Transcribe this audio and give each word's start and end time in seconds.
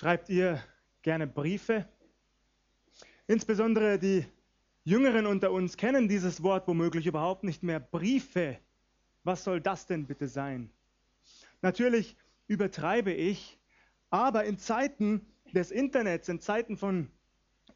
Schreibt 0.00 0.30
ihr 0.30 0.58
gerne 1.02 1.26
Briefe? 1.26 1.86
Insbesondere 3.26 3.98
die 3.98 4.24
Jüngeren 4.82 5.26
unter 5.26 5.52
uns 5.52 5.76
kennen 5.76 6.08
dieses 6.08 6.42
Wort 6.42 6.66
womöglich 6.66 7.06
überhaupt 7.06 7.44
nicht 7.44 7.62
mehr. 7.62 7.80
Briefe. 7.80 8.56
Was 9.24 9.44
soll 9.44 9.60
das 9.60 9.84
denn 9.84 10.06
bitte 10.06 10.26
sein? 10.26 10.70
Natürlich 11.60 12.16
übertreibe 12.46 13.12
ich, 13.12 13.58
aber 14.08 14.44
in 14.44 14.56
Zeiten 14.56 15.20
des 15.52 15.70
Internets, 15.70 16.30
in 16.30 16.40
Zeiten 16.40 16.78
von 16.78 17.10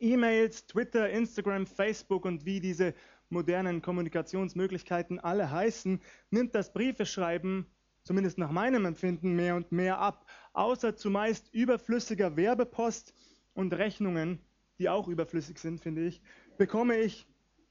E-Mails, 0.00 0.66
Twitter, 0.66 1.10
Instagram, 1.10 1.66
Facebook 1.66 2.24
und 2.24 2.46
wie 2.46 2.58
diese 2.58 2.94
modernen 3.28 3.82
Kommunikationsmöglichkeiten 3.82 5.20
alle 5.20 5.50
heißen, 5.50 6.00
nimmt 6.30 6.54
das 6.54 6.72
Briefeschreiben, 6.72 7.66
zumindest 8.04 8.38
nach 8.38 8.50
meinem 8.50 8.84
Empfinden, 8.84 9.34
mehr 9.34 9.56
und 9.56 9.72
mehr 9.72 9.98
ab, 9.98 10.26
außer 10.52 10.94
zumeist 10.94 11.52
überflüssiger 11.52 12.36
Werbepost 12.36 13.14
und 13.54 13.72
Rechnungen, 13.72 14.38
die 14.78 14.88
auch 14.88 15.08
überflüssig 15.08 15.58
sind, 15.58 15.80
finde 15.80 16.06
ich, 16.06 16.20
bekomme 16.58 16.98
ich 16.98 17.26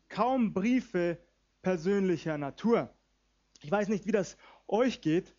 kaum 0.09 0.53
Briefe 0.53 1.17
persönlicher 1.61 2.37
Natur. 2.37 2.93
Ich 3.61 3.71
weiß 3.71 3.87
nicht, 3.87 4.05
wie 4.05 4.11
das 4.11 4.37
euch 4.67 5.01
geht. 5.01 5.33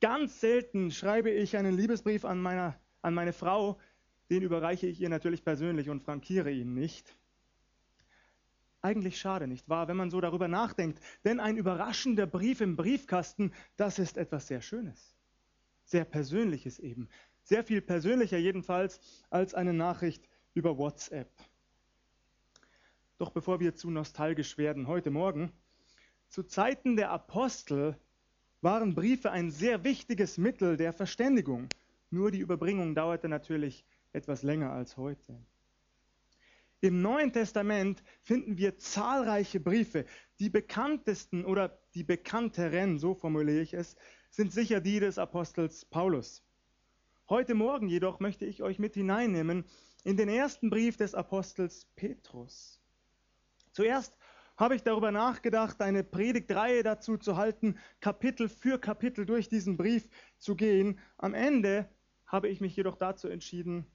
Ganz 0.00 0.40
selten 0.40 0.90
schreibe 0.90 1.30
ich 1.30 1.56
einen 1.56 1.76
Liebesbrief 1.76 2.24
an, 2.24 2.40
meiner, 2.40 2.78
an 3.02 3.14
meine 3.14 3.32
Frau, 3.32 3.78
den 4.30 4.42
überreiche 4.42 4.86
ich 4.86 5.00
ihr 5.00 5.08
natürlich 5.08 5.44
persönlich 5.44 5.90
und 5.90 6.02
frankiere 6.02 6.50
ihn 6.50 6.74
nicht. 6.74 7.16
Eigentlich 8.88 9.18
schade, 9.20 9.46
nicht 9.46 9.68
wahr, 9.68 9.86
wenn 9.86 9.98
man 9.98 10.10
so 10.10 10.18
darüber 10.18 10.48
nachdenkt. 10.48 10.98
Denn 11.22 11.40
ein 11.40 11.58
überraschender 11.58 12.26
Brief 12.26 12.62
im 12.62 12.74
Briefkasten, 12.74 13.52
das 13.76 13.98
ist 13.98 14.16
etwas 14.16 14.46
sehr 14.46 14.62
Schönes. 14.62 15.14
Sehr 15.84 16.06
Persönliches 16.06 16.78
eben. 16.78 17.10
Sehr 17.42 17.64
viel 17.64 17.82
persönlicher 17.82 18.38
jedenfalls 18.38 18.98
als 19.28 19.52
eine 19.52 19.74
Nachricht 19.74 20.26
über 20.54 20.78
WhatsApp. 20.78 21.28
Doch 23.18 23.30
bevor 23.30 23.60
wir 23.60 23.74
zu 23.74 23.90
nostalgisch 23.90 24.56
werden 24.56 24.86
heute 24.86 25.10
Morgen, 25.10 25.52
zu 26.30 26.42
Zeiten 26.42 26.96
der 26.96 27.10
Apostel 27.10 27.94
waren 28.62 28.94
Briefe 28.94 29.30
ein 29.30 29.50
sehr 29.50 29.84
wichtiges 29.84 30.38
Mittel 30.38 30.78
der 30.78 30.94
Verständigung. 30.94 31.68
Nur 32.08 32.30
die 32.30 32.38
Überbringung 32.38 32.94
dauerte 32.94 33.28
natürlich 33.28 33.84
etwas 34.14 34.42
länger 34.42 34.72
als 34.72 34.96
heute. 34.96 35.38
Im 36.80 37.02
Neuen 37.02 37.32
Testament 37.32 38.04
finden 38.22 38.56
wir 38.56 38.78
zahlreiche 38.78 39.58
Briefe. 39.58 40.04
Die 40.38 40.48
bekanntesten 40.48 41.44
oder 41.44 41.80
die 41.94 42.04
bekannteren, 42.04 42.98
so 42.98 43.14
formuliere 43.14 43.62
ich 43.62 43.74
es, 43.74 43.96
sind 44.30 44.52
sicher 44.52 44.80
die 44.80 45.00
des 45.00 45.18
Apostels 45.18 45.84
Paulus. 45.86 46.44
Heute 47.28 47.54
Morgen 47.54 47.88
jedoch 47.88 48.20
möchte 48.20 48.46
ich 48.46 48.62
euch 48.62 48.78
mit 48.78 48.94
hineinnehmen 48.94 49.64
in 50.04 50.16
den 50.16 50.28
ersten 50.28 50.70
Brief 50.70 50.96
des 50.96 51.14
Apostels 51.16 51.86
Petrus. 51.96 52.80
Zuerst 53.72 54.16
habe 54.56 54.76
ich 54.76 54.84
darüber 54.84 55.10
nachgedacht, 55.10 55.80
eine 55.82 56.04
Predigtreihe 56.04 56.84
dazu 56.84 57.16
zu 57.16 57.36
halten, 57.36 57.76
Kapitel 58.00 58.48
für 58.48 58.78
Kapitel 58.78 59.26
durch 59.26 59.48
diesen 59.48 59.76
Brief 59.76 60.08
zu 60.38 60.54
gehen. 60.54 61.00
Am 61.16 61.34
Ende 61.34 61.88
habe 62.26 62.48
ich 62.48 62.60
mich 62.60 62.76
jedoch 62.76 62.96
dazu 62.96 63.28
entschieden, 63.28 63.86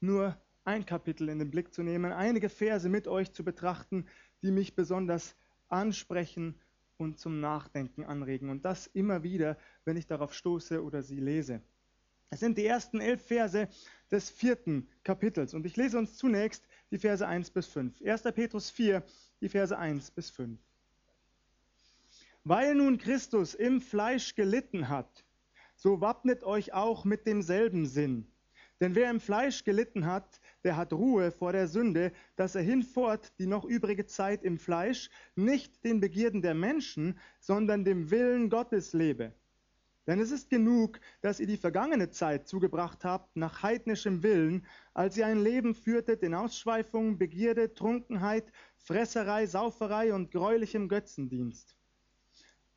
nur 0.00 0.36
ein 0.64 0.86
Kapitel 0.86 1.28
in 1.28 1.38
den 1.38 1.50
Blick 1.50 1.72
zu 1.72 1.82
nehmen, 1.82 2.12
einige 2.12 2.48
Verse 2.48 2.88
mit 2.88 3.08
euch 3.08 3.32
zu 3.32 3.44
betrachten, 3.44 4.06
die 4.42 4.50
mich 4.50 4.74
besonders 4.74 5.34
ansprechen 5.68 6.54
und 6.98 7.18
zum 7.18 7.40
Nachdenken 7.40 8.04
anregen. 8.04 8.50
Und 8.50 8.64
das 8.64 8.86
immer 8.86 9.22
wieder, 9.22 9.56
wenn 9.84 9.96
ich 9.96 10.06
darauf 10.06 10.34
stoße 10.34 10.82
oder 10.82 11.02
sie 11.02 11.20
lese. 11.20 11.62
Es 12.30 12.40
sind 12.40 12.56
die 12.56 12.64
ersten 12.64 13.00
elf 13.00 13.26
Verse 13.26 13.68
des 14.10 14.30
vierten 14.30 14.88
Kapitels. 15.04 15.52
Und 15.52 15.66
ich 15.66 15.76
lese 15.76 15.98
uns 15.98 16.16
zunächst 16.16 16.66
die 16.90 16.98
Verse 16.98 17.26
1 17.26 17.50
bis 17.50 17.66
5. 17.66 18.00
1. 18.00 18.22
Petrus 18.34 18.70
4, 18.70 19.02
die 19.40 19.48
Verse 19.48 19.76
1 19.76 20.10
bis 20.12 20.30
5. 20.30 20.58
Weil 22.44 22.74
nun 22.74 22.98
Christus 22.98 23.54
im 23.54 23.80
Fleisch 23.80 24.34
gelitten 24.34 24.88
hat, 24.88 25.24
so 25.76 26.00
wappnet 26.00 26.42
euch 26.42 26.72
auch 26.72 27.04
mit 27.04 27.26
demselben 27.26 27.86
Sinn. 27.86 28.31
Denn 28.80 28.94
wer 28.94 29.10
im 29.10 29.20
Fleisch 29.20 29.64
gelitten 29.64 30.06
hat, 30.06 30.40
der 30.64 30.76
hat 30.76 30.92
Ruhe 30.92 31.30
vor 31.30 31.52
der 31.52 31.68
Sünde, 31.68 32.12
dass 32.36 32.54
er 32.54 32.62
hinfort 32.62 33.32
die 33.38 33.46
noch 33.46 33.64
übrige 33.64 34.06
Zeit 34.06 34.42
im 34.42 34.58
Fleisch 34.58 35.10
nicht 35.36 35.84
den 35.84 36.00
Begierden 36.00 36.42
der 36.42 36.54
Menschen, 36.54 37.18
sondern 37.38 37.84
dem 37.84 38.10
Willen 38.10 38.50
Gottes 38.50 38.92
lebe. 38.92 39.32
Denn 40.06 40.18
es 40.18 40.32
ist 40.32 40.50
genug, 40.50 40.98
dass 41.20 41.38
ihr 41.38 41.46
die 41.46 41.56
vergangene 41.56 42.10
Zeit 42.10 42.48
zugebracht 42.48 43.04
habt 43.04 43.36
nach 43.36 43.62
heidnischem 43.62 44.24
Willen, 44.24 44.66
als 44.94 45.16
ihr 45.16 45.26
ein 45.26 45.42
Leben 45.42 45.74
führtet 45.74 46.24
in 46.24 46.34
Ausschweifung, 46.34 47.18
Begierde, 47.18 47.72
Trunkenheit, 47.72 48.50
Fresserei, 48.76 49.46
Sauferei 49.46 50.12
und 50.12 50.32
greulichem 50.32 50.88
Götzendienst. 50.88 51.76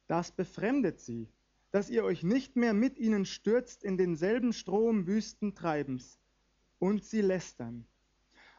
Das 0.07 0.31
befremdet 0.31 0.99
sie 0.99 1.27
dass 1.71 1.89
ihr 1.89 2.03
euch 2.03 2.23
nicht 2.23 2.55
mehr 2.55 2.73
mit 2.73 2.97
ihnen 2.97 3.25
stürzt 3.25 3.83
in 3.83 3.97
denselben 3.97 4.53
Strom 4.53 5.07
wüsten 5.07 5.55
Treibens 5.55 6.19
und 6.79 7.03
sie 7.03 7.21
lästern. 7.21 7.85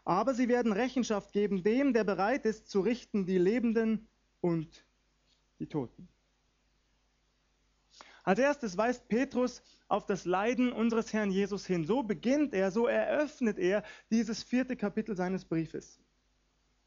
Aber 0.05 0.34
sie 0.34 0.49
werden 0.49 0.72
Rechenschaft 0.72 1.33
geben 1.33 1.62
dem, 1.62 1.93
der 1.93 2.05
bereit 2.05 2.47
ist 2.47 2.69
zu 2.69 2.81
richten 2.81 3.27
die 3.27 3.39
Lebenden 3.39 4.06
und 4.41 4.84
die 5.59 5.66
Toten. 5.66 6.09
Als 8.22 8.39
erstes 8.41 8.77
weist 8.77 9.09
Petrus 9.09 9.62
auf 9.89 10.05
das 10.06 10.25
Leiden 10.25 10.72
unseres 10.72 11.12
Herrn 11.12 11.31
Jesus 11.31 11.65
hin. 11.65 11.84
So 11.84 12.03
beginnt 12.03 12.55
er, 12.55 12.72
so 12.72 12.87
eröffnet 12.87 13.59
er 13.59 13.84
dieses 14.11 14.43
vierte 14.43 14.77
Kapitel 14.77 15.16
seines 15.16 15.45
Briefes. 15.45 16.00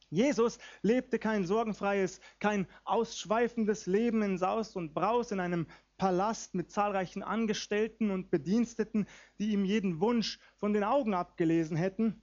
Jesus 0.09 0.57
lebte 0.81 1.19
kein 1.19 1.45
sorgenfreies, 1.45 2.19
kein 2.39 2.67
ausschweifendes 2.83 3.85
Leben 3.85 4.21
in 4.21 4.37
Saus 4.37 4.75
und 4.75 4.93
Braus 4.93 5.31
in 5.31 5.39
einem 5.39 5.67
Palast 5.97 6.55
mit 6.55 6.71
zahlreichen 6.71 7.21
Angestellten 7.21 8.09
und 8.09 8.31
Bediensteten, 8.31 9.05
die 9.37 9.51
ihm 9.51 9.65
jeden 9.65 9.99
Wunsch 9.99 10.39
von 10.55 10.73
den 10.73 10.83
Augen 10.83 11.13
abgelesen 11.13 11.77
hätten. 11.77 12.21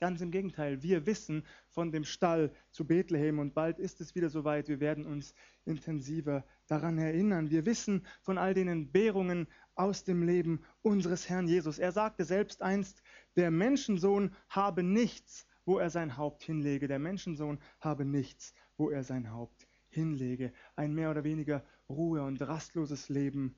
Ganz 0.00 0.20
im 0.20 0.32
Gegenteil, 0.32 0.82
wir 0.82 1.06
wissen 1.06 1.46
von 1.68 1.92
dem 1.92 2.04
Stall 2.04 2.52
zu 2.72 2.84
Bethlehem 2.84 3.38
und 3.38 3.54
bald 3.54 3.78
ist 3.78 4.00
es 4.00 4.16
wieder 4.16 4.30
soweit, 4.30 4.68
wir 4.68 4.80
werden 4.80 5.06
uns 5.06 5.34
intensiver 5.64 6.44
daran 6.66 6.98
erinnern. 6.98 7.50
Wir 7.50 7.66
wissen 7.66 8.04
von 8.20 8.36
all 8.36 8.54
den 8.54 8.66
Entbehrungen 8.66 9.46
aus 9.74 10.02
dem 10.02 10.24
Leben 10.24 10.64
unseres 10.82 11.28
Herrn 11.28 11.46
Jesus. 11.46 11.78
Er 11.78 11.92
sagte 11.92 12.24
selbst 12.24 12.62
einst, 12.62 13.02
der 13.36 13.50
Menschensohn 13.50 14.34
habe 14.48 14.82
nichts, 14.82 15.46
wo 15.64 15.78
er 15.78 15.90
sein 15.90 16.16
Haupt 16.16 16.42
hinlege. 16.42 16.88
Der 16.88 16.98
Menschensohn 16.98 17.58
habe 17.80 18.04
nichts, 18.04 18.54
wo 18.76 18.90
er 18.90 19.04
sein 19.04 19.30
Haupt 19.30 19.66
hinlege. 19.88 20.52
Ein 20.76 20.94
mehr 20.94 21.10
oder 21.10 21.24
weniger 21.24 21.64
Ruhe 21.88 22.22
und 22.22 22.40
rastloses 22.40 23.08
Leben 23.08 23.56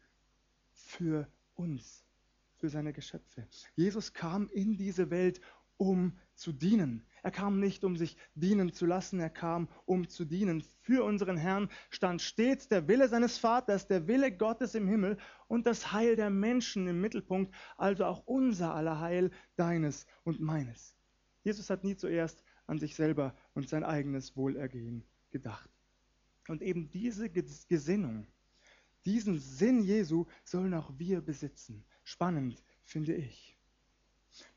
für 0.73 1.29
uns, 1.55 2.05
für 2.57 2.69
seine 2.69 2.93
Geschöpfe. 2.93 3.47
Jesus 3.77 4.13
kam 4.13 4.49
in 4.51 4.77
diese 4.77 5.11
Welt, 5.11 5.41
um 5.77 6.19
zu 6.35 6.53
dienen. 6.53 7.07
Er 7.23 7.31
kam 7.31 7.59
nicht, 7.59 7.85
um 7.85 7.97
sich 7.97 8.17
dienen 8.35 8.73
zu 8.73 8.87
lassen, 8.87 9.19
er 9.19 9.31
kam, 9.31 9.69
um 9.87 10.09
zu 10.09 10.25
dienen. 10.25 10.63
Für 10.81 11.05
unseren 11.05 11.37
Herrn 11.37 11.71
stand 11.91 12.21
stets 12.21 12.69
der 12.69 12.87
Wille 12.87 13.09
seines 13.09 13.39
Vaters, 13.39 13.87
der 13.87 14.07
Wille 14.07 14.31
Gottes 14.31 14.75
im 14.75 14.87
Himmel 14.87 15.17
und 15.49 15.67
das 15.67 15.93
Heil 15.93 16.17
der 16.17 16.31
Menschen 16.31 16.87
im 16.87 17.01
Mittelpunkt, 17.01 17.55
also 17.77 18.05
auch 18.05 18.27
unser 18.27 18.75
aller 18.75 19.01
Heil, 19.01 19.31
deines 19.57 20.07
und 20.25 20.41
meines. 20.41 20.95
Jesus 21.44 21.71
hat 21.71 21.84
nie 21.84 21.97
zuerst 21.97 22.43
an 22.66 22.78
sich 22.78 22.97
selber 22.97 23.34
und 23.55 23.69
sein 23.69 23.84
eigenes 23.84 24.37
Wohlergehen 24.37 25.05
gedacht. 25.31 25.71
Und 26.49 26.62
eben 26.62 26.91
diese 26.91 27.31
Gesinnung, 27.31 28.27
diesen 29.05 29.38
Sinn 29.38 29.82
Jesu 29.82 30.26
sollen 30.43 30.75
auch 30.75 30.91
wir 30.99 31.20
besitzen. 31.20 31.85
Spannend, 32.02 32.62
finde 32.82 33.14
ich. 33.14 33.56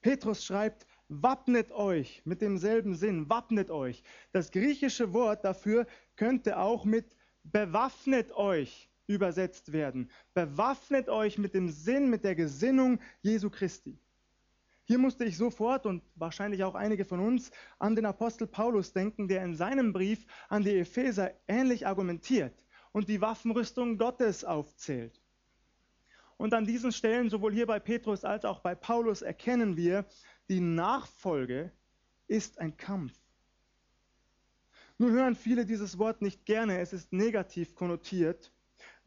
Petrus 0.02 0.44
schreibt, 0.44 0.88
wappnet 1.08 1.72
euch 1.72 2.22
mit 2.26 2.42
demselben 2.42 2.96
Sinn, 2.96 3.30
wappnet 3.30 3.70
euch. 3.70 4.04
Das 4.32 4.52
griechische 4.52 5.14
Wort 5.14 5.46
dafür 5.46 5.86
könnte 6.16 6.58
auch 6.58 6.84
mit 6.84 7.16
bewaffnet 7.52 8.32
euch 8.34 8.90
übersetzt 9.08 9.72
werden. 9.72 10.12
Bewaffnet 10.34 11.10
euch 11.10 11.38
mit 11.38 11.54
dem 11.54 11.70
Sinn, 11.70 12.10
mit 12.10 12.24
der 12.24 12.36
Gesinnung 12.36 13.00
Jesu 13.22 13.50
Christi. 13.50 14.00
Hier 14.88 14.98
musste 14.98 15.26
ich 15.26 15.36
sofort 15.36 15.86
und 15.86 16.02
wahrscheinlich 16.16 16.64
auch 16.64 16.74
einige 16.74 17.04
von 17.04 17.20
uns 17.20 17.52
an 17.78 17.98
den 17.98 18.06
Apostel 18.06 18.48
Paulus 18.48 18.94
denken, 18.94 19.28
der 19.28 19.44
in 19.44 19.54
seinem 19.54 19.92
Brief 19.92 20.26
an 20.48 20.64
die 20.64 20.78
Epheser 20.78 21.34
ähnlich 21.46 21.86
argumentiert 21.86 22.66
und 22.94 23.10
die 23.10 23.20
Waffenrüstung 23.20 23.98
Gottes 23.98 24.46
aufzählt. 24.46 25.22
Und 26.38 26.54
an 26.54 26.66
diesen 26.66 26.94
Stellen, 26.94 27.30
sowohl 27.30 27.52
hier 27.52 27.68
bei 27.68 27.82
Petrus 27.82 28.24
als 28.24 28.46
auch 28.46 28.62
bei 28.62 28.76
Paulus, 28.76 29.22
erkennen 29.22 29.76
wir, 29.76 30.06
die 30.48 30.62
Nachfolge 30.62 31.74
ist 32.28 32.58
ein 32.58 32.78
Kampf. 32.78 33.14
Nun 34.98 35.12
hören 35.12 35.36
viele 35.36 35.66
dieses 35.66 35.98
Wort 35.98 36.22
nicht 36.22 36.46
gerne, 36.46 36.80
es 36.80 36.94
ist 36.94 37.12
negativ 37.12 37.76
konnotiert. 37.76 38.54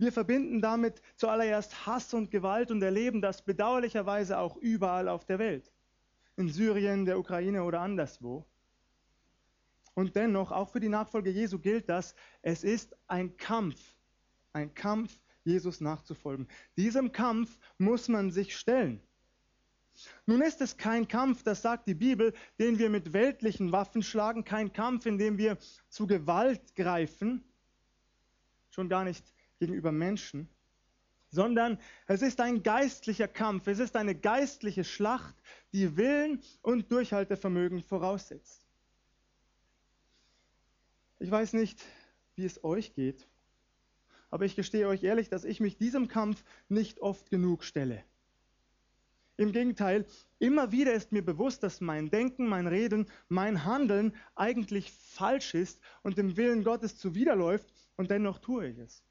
Wir 0.00 0.12
verbinden 0.12 0.62
damit 0.62 1.02
zuallererst 1.16 1.84
Hass 1.84 2.14
und 2.14 2.30
Gewalt 2.30 2.70
und 2.70 2.80
erleben 2.80 3.20
das 3.20 3.42
bedauerlicherweise 3.42 4.38
auch 4.38 4.56
überall 4.56 5.08
auf 5.08 5.26
der 5.26 5.38
Welt. 5.38 5.70
In 6.38 6.48
Syrien, 6.48 7.04
der 7.04 7.18
Ukraine 7.18 7.64
oder 7.64 7.82
anderswo. 7.82 8.46
Und 9.92 10.16
dennoch, 10.16 10.52
auch 10.52 10.70
für 10.70 10.80
die 10.80 10.88
Nachfolge 10.88 11.28
Jesu 11.28 11.58
gilt 11.58 11.90
das, 11.90 12.14
es 12.40 12.64
ist 12.64 12.96
ein 13.08 13.36
Kampf, 13.36 13.78
ein 14.54 14.72
Kampf, 14.72 15.20
Jesus 15.44 15.82
nachzufolgen. 15.82 16.48
Diesem 16.78 17.12
Kampf 17.12 17.58
muss 17.76 18.08
man 18.08 18.30
sich 18.30 18.56
stellen. 18.56 19.02
Nun 20.24 20.40
ist 20.40 20.62
es 20.62 20.78
kein 20.78 21.08
Kampf, 21.08 21.42
das 21.42 21.60
sagt 21.60 21.86
die 21.86 21.94
Bibel, 21.94 22.32
den 22.58 22.78
wir 22.78 22.88
mit 22.88 23.12
weltlichen 23.12 23.70
Waffen 23.70 24.02
schlagen, 24.02 24.44
kein 24.44 24.72
Kampf, 24.72 25.04
in 25.04 25.18
dem 25.18 25.36
wir 25.36 25.58
zu 25.90 26.06
Gewalt 26.06 26.74
greifen, 26.74 27.44
schon 28.70 28.88
gar 28.88 29.04
nicht 29.04 29.34
gegenüber 29.60 29.92
Menschen, 29.92 30.48
sondern 31.30 31.78
es 32.08 32.22
ist 32.22 32.40
ein 32.40 32.64
geistlicher 32.64 33.28
Kampf, 33.28 33.68
es 33.68 33.78
ist 33.78 33.94
eine 33.94 34.16
geistliche 34.16 34.82
Schlacht, 34.82 35.36
die 35.72 35.96
Willen 35.96 36.42
und 36.62 36.90
Durchhaltevermögen 36.90 37.82
voraussetzt. 37.82 38.66
Ich 41.20 41.30
weiß 41.30 41.52
nicht, 41.52 41.80
wie 42.34 42.46
es 42.46 42.64
euch 42.64 42.94
geht, 42.94 43.28
aber 44.30 44.44
ich 44.46 44.56
gestehe 44.56 44.88
euch 44.88 45.04
ehrlich, 45.04 45.28
dass 45.28 45.44
ich 45.44 45.60
mich 45.60 45.76
diesem 45.76 46.08
Kampf 46.08 46.42
nicht 46.68 47.00
oft 47.00 47.30
genug 47.30 47.62
stelle. 47.62 48.02
Im 49.36 49.52
Gegenteil, 49.52 50.06
immer 50.38 50.72
wieder 50.72 50.92
ist 50.92 51.12
mir 51.12 51.24
bewusst, 51.24 51.62
dass 51.62 51.80
mein 51.80 52.10
Denken, 52.10 52.46
mein 52.46 52.66
Reden, 52.66 53.06
mein 53.28 53.64
Handeln 53.64 54.14
eigentlich 54.34 54.92
falsch 54.92 55.54
ist 55.54 55.80
und 56.02 56.18
dem 56.18 56.36
Willen 56.36 56.64
Gottes 56.64 56.98
zuwiderläuft 56.98 57.72
und 57.96 58.10
dennoch 58.10 58.38
tue 58.38 58.68
ich 58.68 58.78
es. 58.78 59.02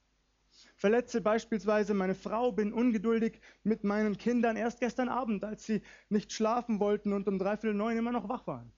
Verletze 0.79 1.19
beispielsweise 1.19 1.93
meine 1.93 2.15
Frau, 2.15 2.53
bin 2.53 2.71
ungeduldig 2.71 3.41
mit 3.63 3.83
meinen 3.83 4.17
Kindern 4.17 4.55
erst 4.55 4.79
gestern 4.79 5.09
Abend, 5.09 5.43
als 5.43 5.65
sie 5.65 5.81
nicht 6.07 6.31
schlafen 6.31 6.79
wollten 6.79 7.11
und 7.11 7.27
um 7.27 7.37
dreiviertel 7.37 7.73
neun 7.73 7.97
immer 7.97 8.13
noch 8.13 8.29
wach 8.29 8.47
waren. 8.47 8.71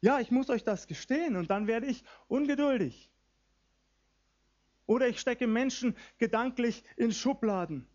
Ja, 0.00 0.20
ich 0.20 0.30
muss 0.30 0.48
euch 0.48 0.64
das 0.64 0.86
gestehen 0.86 1.36
und 1.36 1.50
dann 1.50 1.66
werde 1.66 1.86
ich 1.86 2.02
ungeduldig. 2.28 3.12
Oder 4.86 5.06
ich 5.06 5.20
stecke 5.20 5.46
Menschen 5.46 5.94
gedanklich 6.16 6.82
in 6.96 7.12
Schubladen 7.12 7.86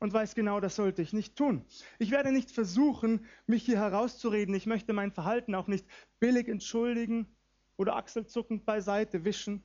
und 0.00 0.12
weiß 0.12 0.34
genau, 0.34 0.58
das 0.58 0.74
sollte 0.74 1.00
ich 1.00 1.12
nicht 1.12 1.36
tun. 1.36 1.64
Ich 2.00 2.10
werde 2.10 2.32
nicht 2.32 2.50
versuchen, 2.50 3.24
mich 3.46 3.62
hier 3.62 3.78
herauszureden. 3.78 4.52
Ich 4.56 4.66
möchte 4.66 4.92
mein 4.92 5.12
Verhalten 5.12 5.54
auch 5.54 5.68
nicht 5.68 5.86
billig 6.18 6.48
entschuldigen 6.48 7.36
oder 7.76 7.94
achselzuckend 7.94 8.64
beiseite 8.66 9.24
wischen. 9.24 9.62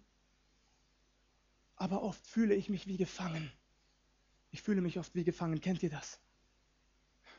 Aber 1.89 2.03
oft 2.03 2.27
fühle 2.27 2.53
ich 2.53 2.67
mich 2.67 2.85
wie 2.85 2.97
gefangen. 2.97 3.49
Ich 4.51 4.61
fühle 4.61 4.81
mich 4.81 4.99
oft 4.99 5.15
wie 5.15 5.23
gefangen. 5.23 5.61
Kennt 5.61 5.81
ihr 5.83 5.89
das? 5.89 6.19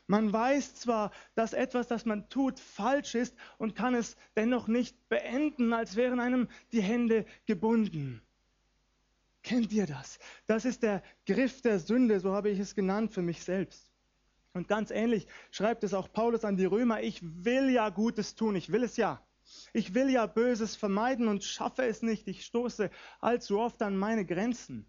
Man 0.07 0.33
weiß 0.33 0.73
zwar, 0.73 1.11
dass 1.35 1.53
etwas, 1.53 1.87
das 1.87 2.05
man 2.05 2.27
tut, 2.29 2.59
falsch 2.59 3.13
ist 3.13 3.35
und 3.59 3.75
kann 3.75 3.93
es 3.93 4.17
dennoch 4.35 4.67
nicht 4.67 5.07
beenden, 5.07 5.71
als 5.71 5.95
wären 5.95 6.19
einem 6.19 6.47
die 6.71 6.81
Hände 6.81 7.27
gebunden. 7.45 8.23
Kennt 9.43 9.71
ihr 9.71 9.85
das? 9.85 10.17
Das 10.47 10.65
ist 10.65 10.81
der 10.81 11.03
Griff 11.27 11.61
der 11.61 11.77
Sünde, 11.77 12.19
so 12.19 12.33
habe 12.33 12.49
ich 12.49 12.57
es 12.57 12.73
genannt 12.73 13.13
für 13.13 13.21
mich 13.21 13.43
selbst. 13.43 13.91
Und 14.53 14.67
ganz 14.67 14.89
ähnlich 14.89 15.27
schreibt 15.51 15.83
es 15.83 15.93
auch 15.93 16.11
Paulus 16.11 16.43
an 16.43 16.57
die 16.57 16.65
Römer, 16.65 17.03
ich 17.03 17.19
will 17.21 17.69
ja 17.69 17.89
Gutes 17.89 18.33
tun, 18.33 18.55
ich 18.55 18.71
will 18.71 18.83
es 18.83 18.97
ja. 18.97 19.23
Ich 19.73 19.93
will 19.93 20.09
ja 20.09 20.25
Böses 20.25 20.75
vermeiden 20.75 21.27
und 21.27 21.43
schaffe 21.43 21.83
es 21.83 22.01
nicht. 22.01 22.27
Ich 22.27 22.45
stoße 22.45 22.89
allzu 23.19 23.59
oft 23.59 23.81
an 23.81 23.97
meine 23.97 24.25
Grenzen. 24.25 24.85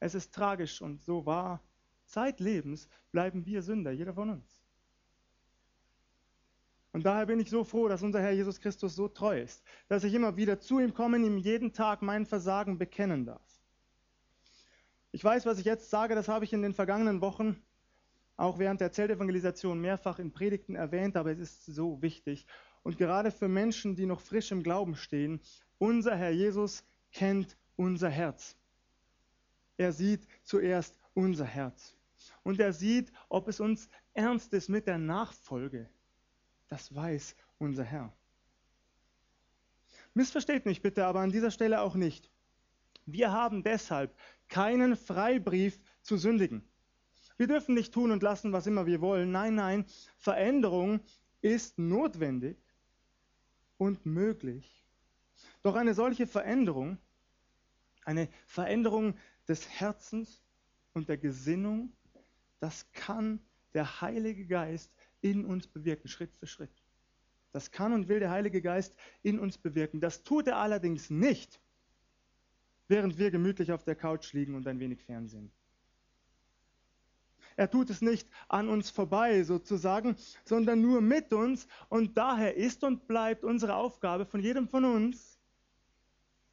Es 0.00 0.14
ist 0.14 0.34
tragisch 0.34 0.80
und 0.82 1.02
so 1.02 1.26
wahr. 1.26 1.60
Zeitlebens 2.06 2.88
bleiben 3.10 3.46
wir 3.46 3.62
Sünder, 3.62 3.92
jeder 3.92 4.14
von 4.14 4.30
uns. 4.30 4.62
Und 6.92 7.06
daher 7.06 7.26
bin 7.26 7.40
ich 7.40 7.48
so 7.48 7.64
froh, 7.64 7.88
dass 7.88 8.02
unser 8.02 8.20
Herr 8.20 8.32
Jesus 8.32 8.60
Christus 8.60 8.94
so 8.94 9.08
treu 9.08 9.40
ist, 9.40 9.62
dass 9.88 10.04
ich 10.04 10.12
immer 10.12 10.36
wieder 10.36 10.60
zu 10.60 10.78
ihm 10.78 10.92
komme 10.92 11.16
und 11.16 11.24
ihm 11.24 11.38
jeden 11.38 11.72
Tag 11.72 12.02
mein 12.02 12.26
Versagen 12.26 12.78
bekennen 12.78 13.24
darf. 13.24 13.40
Ich 15.10 15.24
weiß, 15.24 15.46
was 15.46 15.58
ich 15.58 15.64
jetzt 15.64 15.90
sage, 15.90 16.14
das 16.14 16.28
habe 16.28 16.44
ich 16.44 16.52
in 16.52 16.62
den 16.62 16.74
vergangenen 16.74 17.20
Wochen 17.20 17.62
auch 18.36 18.58
während 18.58 18.80
der 18.80 18.92
Zeltevangelisation 18.92 19.80
mehrfach 19.80 20.18
in 20.18 20.32
Predigten 20.32 20.74
erwähnt, 20.74 21.16
aber 21.16 21.30
es 21.32 21.38
ist 21.38 21.66
so 21.66 22.02
wichtig. 22.02 22.46
Und 22.82 22.98
gerade 22.98 23.30
für 23.30 23.48
Menschen, 23.48 23.94
die 23.94 24.06
noch 24.06 24.20
frisch 24.20 24.50
im 24.50 24.62
Glauben 24.62 24.96
stehen, 24.96 25.40
unser 25.78 26.16
Herr 26.16 26.30
Jesus 26.30 26.84
kennt 27.12 27.56
unser 27.76 28.08
Herz. 28.08 28.56
Er 29.76 29.92
sieht 29.92 30.26
zuerst 30.44 30.98
unser 31.14 31.44
Herz. 31.44 31.96
Und 32.42 32.60
er 32.60 32.72
sieht, 32.72 33.12
ob 33.28 33.48
es 33.48 33.60
uns 33.60 33.88
ernst 34.14 34.52
ist 34.52 34.68
mit 34.68 34.86
der 34.86 34.98
Nachfolge. 34.98 35.88
Das 36.68 36.94
weiß 36.94 37.36
unser 37.58 37.84
Herr. 37.84 38.12
Missversteht 40.14 40.66
mich 40.66 40.82
bitte 40.82 41.06
aber 41.06 41.20
an 41.20 41.32
dieser 41.32 41.50
Stelle 41.50 41.80
auch 41.80 41.94
nicht. 41.94 42.30
Wir 43.06 43.32
haben 43.32 43.62
deshalb 43.62 44.14
keinen 44.48 44.96
Freibrief 44.96 45.80
zu 46.02 46.16
sündigen. 46.16 46.62
Wir 47.36 47.46
dürfen 47.46 47.74
nicht 47.74 47.92
tun 47.92 48.10
und 48.10 48.22
lassen, 48.22 48.52
was 48.52 48.66
immer 48.66 48.86
wir 48.86 49.00
wollen. 49.00 49.32
Nein, 49.32 49.54
nein, 49.54 49.84
Veränderung 50.16 51.00
ist 51.40 51.78
notwendig 51.78 52.56
und 53.82 54.06
möglich. 54.06 54.84
Doch 55.62 55.74
eine 55.74 55.94
solche 55.94 56.26
Veränderung, 56.26 56.98
eine 58.04 58.28
Veränderung 58.46 59.16
des 59.48 59.68
Herzens 59.68 60.40
und 60.92 61.08
der 61.08 61.18
Gesinnung, 61.18 61.92
das 62.60 62.90
kann 62.92 63.40
der 63.74 64.00
Heilige 64.00 64.46
Geist 64.46 64.92
in 65.20 65.44
uns 65.44 65.66
bewirken, 65.66 66.08
Schritt 66.08 66.34
für 66.36 66.46
Schritt. 66.46 66.82
Das 67.52 67.70
kann 67.70 67.92
und 67.92 68.08
will 68.08 68.20
der 68.20 68.30
Heilige 68.30 68.62
Geist 68.62 68.94
in 69.22 69.38
uns 69.38 69.58
bewirken. 69.58 70.00
Das 70.00 70.22
tut 70.22 70.46
er 70.46 70.56
allerdings 70.56 71.10
nicht, 71.10 71.60
während 72.88 73.18
wir 73.18 73.30
gemütlich 73.30 73.72
auf 73.72 73.84
der 73.84 73.94
Couch 73.94 74.32
liegen 74.32 74.54
und 74.54 74.66
ein 74.66 74.80
wenig 74.80 75.02
Fernsehen. 75.02 75.52
Er 77.56 77.70
tut 77.70 77.90
es 77.90 78.00
nicht 78.00 78.28
an 78.48 78.68
uns 78.68 78.90
vorbei 78.90 79.42
sozusagen, 79.44 80.16
sondern 80.44 80.80
nur 80.80 81.00
mit 81.00 81.32
uns. 81.32 81.66
Und 81.88 82.16
daher 82.16 82.56
ist 82.56 82.84
und 82.84 83.06
bleibt 83.06 83.44
unsere 83.44 83.74
Aufgabe 83.74 84.26
von 84.26 84.40
jedem 84.40 84.68
von 84.68 84.84
uns, 84.84 85.38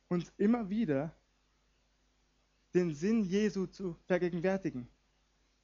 uns 0.07 0.31
immer 0.37 0.69
wieder 0.69 1.15
den 2.73 2.93
Sinn 2.93 3.23
Jesu 3.23 3.65
zu 3.65 3.95
vergegenwärtigen, 4.05 4.87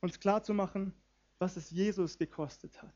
uns 0.02 0.20
klarzumachen, 0.20 0.94
was 1.38 1.58
es 1.58 1.70
Jesus 1.70 2.18
gekostet 2.18 2.82
hat, 2.82 2.96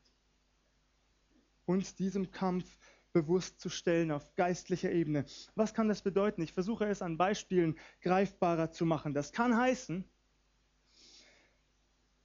uns 1.66 1.94
diesem 1.94 2.30
Kampf 2.30 2.78
bewusst 3.12 3.60
zu 3.60 3.68
stellen 3.68 4.10
auf 4.10 4.34
geistlicher 4.34 4.90
Ebene. 4.92 5.24
Was 5.54 5.74
kann 5.74 5.88
das 5.88 6.02
bedeuten? 6.02 6.42
Ich 6.42 6.52
versuche 6.52 6.86
es 6.86 7.02
an 7.02 7.16
Beispielen 7.16 7.76
greifbarer 8.02 8.70
zu 8.70 8.86
machen. 8.86 9.14
Das 9.14 9.32
kann 9.32 9.56
heißen, 9.56 10.04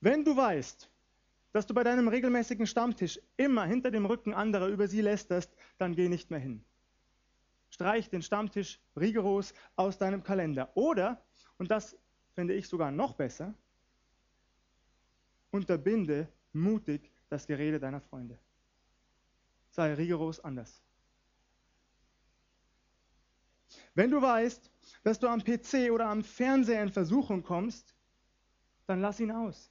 wenn 0.05 0.23
du 0.23 0.37
weißt, 0.37 0.89
dass 1.51 1.65
du 1.65 1.73
bei 1.73 1.83
deinem 1.83 2.07
regelmäßigen 2.07 2.67
Stammtisch 2.67 3.19
immer 3.37 3.65
hinter 3.65 3.91
dem 3.91 4.05
Rücken 4.05 4.33
anderer 4.33 4.67
über 4.67 4.87
sie 4.87 5.01
lästerst, 5.01 5.51
dann 5.77 5.95
geh 5.95 6.07
nicht 6.07 6.31
mehr 6.31 6.39
hin. 6.39 6.63
Streich 7.69 8.09
den 8.09 8.21
Stammtisch 8.21 8.79
rigoros 8.95 9.53
aus 9.75 9.97
deinem 9.97 10.23
Kalender. 10.23 10.69
Oder, 10.75 11.21
und 11.57 11.71
das 11.71 11.97
finde 12.35 12.53
ich 12.53 12.67
sogar 12.67 12.91
noch 12.91 13.15
besser, 13.15 13.53
unterbinde 15.51 16.29
mutig 16.53 17.11
das 17.29 17.47
Gerede 17.47 17.79
deiner 17.79 18.01
Freunde 18.01 18.39
sei 19.75 19.93
rigoros 19.93 20.39
anders. 20.39 20.81
Wenn 23.93 24.09
du 24.09 24.21
weißt, 24.21 24.71
dass 25.03 25.19
du 25.19 25.27
am 25.27 25.43
PC 25.43 25.91
oder 25.91 26.07
am 26.07 26.23
Fernseher 26.23 26.81
in 26.81 26.89
Versuchung 26.89 27.43
kommst, 27.43 27.93
dann 28.87 29.01
lass 29.01 29.19
ihn 29.19 29.31
aus. 29.31 29.69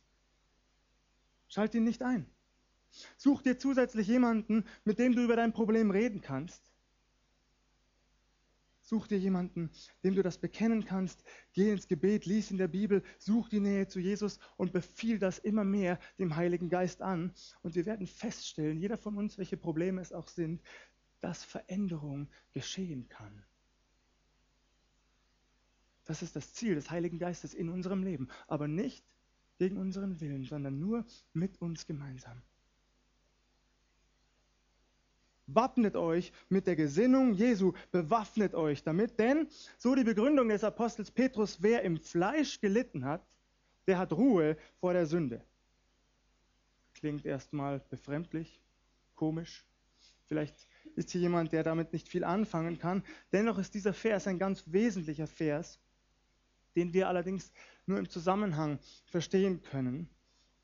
Schalt 1.54 1.72
ihn 1.76 1.84
nicht 1.84 2.02
ein. 2.02 2.26
Such 3.16 3.42
dir 3.42 3.56
zusätzlich 3.56 4.08
jemanden, 4.08 4.64
mit 4.84 4.98
dem 4.98 5.14
du 5.14 5.22
über 5.22 5.36
dein 5.36 5.52
Problem 5.52 5.92
reden 5.92 6.20
kannst. 6.20 6.72
Such 8.82 9.06
dir 9.06 9.20
jemanden, 9.20 9.70
dem 10.02 10.16
du 10.16 10.24
das 10.24 10.38
bekennen 10.38 10.84
kannst. 10.84 11.22
Geh 11.52 11.70
ins 11.70 11.86
Gebet, 11.86 12.26
lies 12.26 12.50
in 12.50 12.58
der 12.58 12.66
Bibel, 12.66 13.04
such 13.20 13.50
die 13.50 13.60
Nähe 13.60 13.86
zu 13.86 14.00
Jesus 14.00 14.40
und 14.56 14.72
befiehl 14.72 15.20
das 15.20 15.38
immer 15.38 15.62
mehr 15.62 16.00
dem 16.18 16.34
Heiligen 16.34 16.70
Geist 16.70 17.02
an. 17.02 17.32
Und 17.62 17.76
wir 17.76 17.86
werden 17.86 18.08
feststellen, 18.08 18.80
jeder 18.80 18.98
von 18.98 19.16
uns, 19.16 19.38
welche 19.38 19.56
Probleme 19.56 20.00
es 20.00 20.12
auch 20.12 20.26
sind, 20.26 20.60
dass 21.20 21.44
Veränderung 21.44 22.28
geschehen 22.50 23.08
kann. 23.08 23.44
Das 26.04 26.20
ist 26.20 26.34
das 26.34 26.52
Ziel 26.52 26.74
des 26.74 26.90
Heiligen 26.90 27.20
Geistes 27.20 27.54
in 27.54 27.68
unserem 27.68 28.02
Leben, 28.02 28.28
aber 28.48 28.66
nicht 28.66 29.04
gegen 29.58 29.76
unseren 29.76 30.20
Willen, 30.20 30.44
sondern 30.44 30.78
nur 30.80 31.04
mit 31.32 31.60
uns 31.60 31.86
gemeinsam. 31.86 32.42
Wappnet 35.46 35.94
euch 35.94 36.32
mit 36.48 36.66
der 36.66 36.74
Gesinnung 36.74 37.34
Jesu, 37.34 37.72
bewaffnet 37.92 38.54
euch 38.54 38.82
damit, 38.82 39.18
denn 39.18 39.46
so 39.76 39.94
die 39.94 40.04
Begründung 40.04 40.48
des 40.48 40.64
Apostels 40.64 41.10
Petrus, 41.10 41.62
wer 41.62 41.82
im 41.82 41.98
Fleisch 41.98 42.60
gelitten 42.60 43.04
hat, 43.04 43.22
der 43.86 43.98
hat 43.98 44.12
Ruhe 44.12 44.56
vor 44.80 44.94
der 44.94 45.06
Sünde. 45.06 45.44
Klingt 46.94 47.26
erstmal 47.26 47.80
befremdlich, 47.90 48.58
komisch. 49.14 49.66
Vielleicht 50.26 50.66
ist 50.96 51.10
hier 51.10 51.20
jemand, 51.20 51.52
der 51.52 51.62
damit 51.62 51.92
nicht 51.92 52.08
viel 52.08 52.24
anfangen 52.24 52.78
kann. 52.78 53.02
Dennoch 53.32 53.58
ist 53.58 53.74
dieser 53.74 53.92
Vers 53.92 54.26
ein 54.26 54.38
ganz 54.38 54.64
wesentlicher 54.66 55.26
Vers, 55.26 55.78
den 56.76 56.92
wir 56.92 57.08
allerdings 57.08 57.52
nur 57.86 57.98
im 57.98 58.08
Zusammenhang 58.08 58.78
verstehen 59.06 59.62
können. 59.62 60.08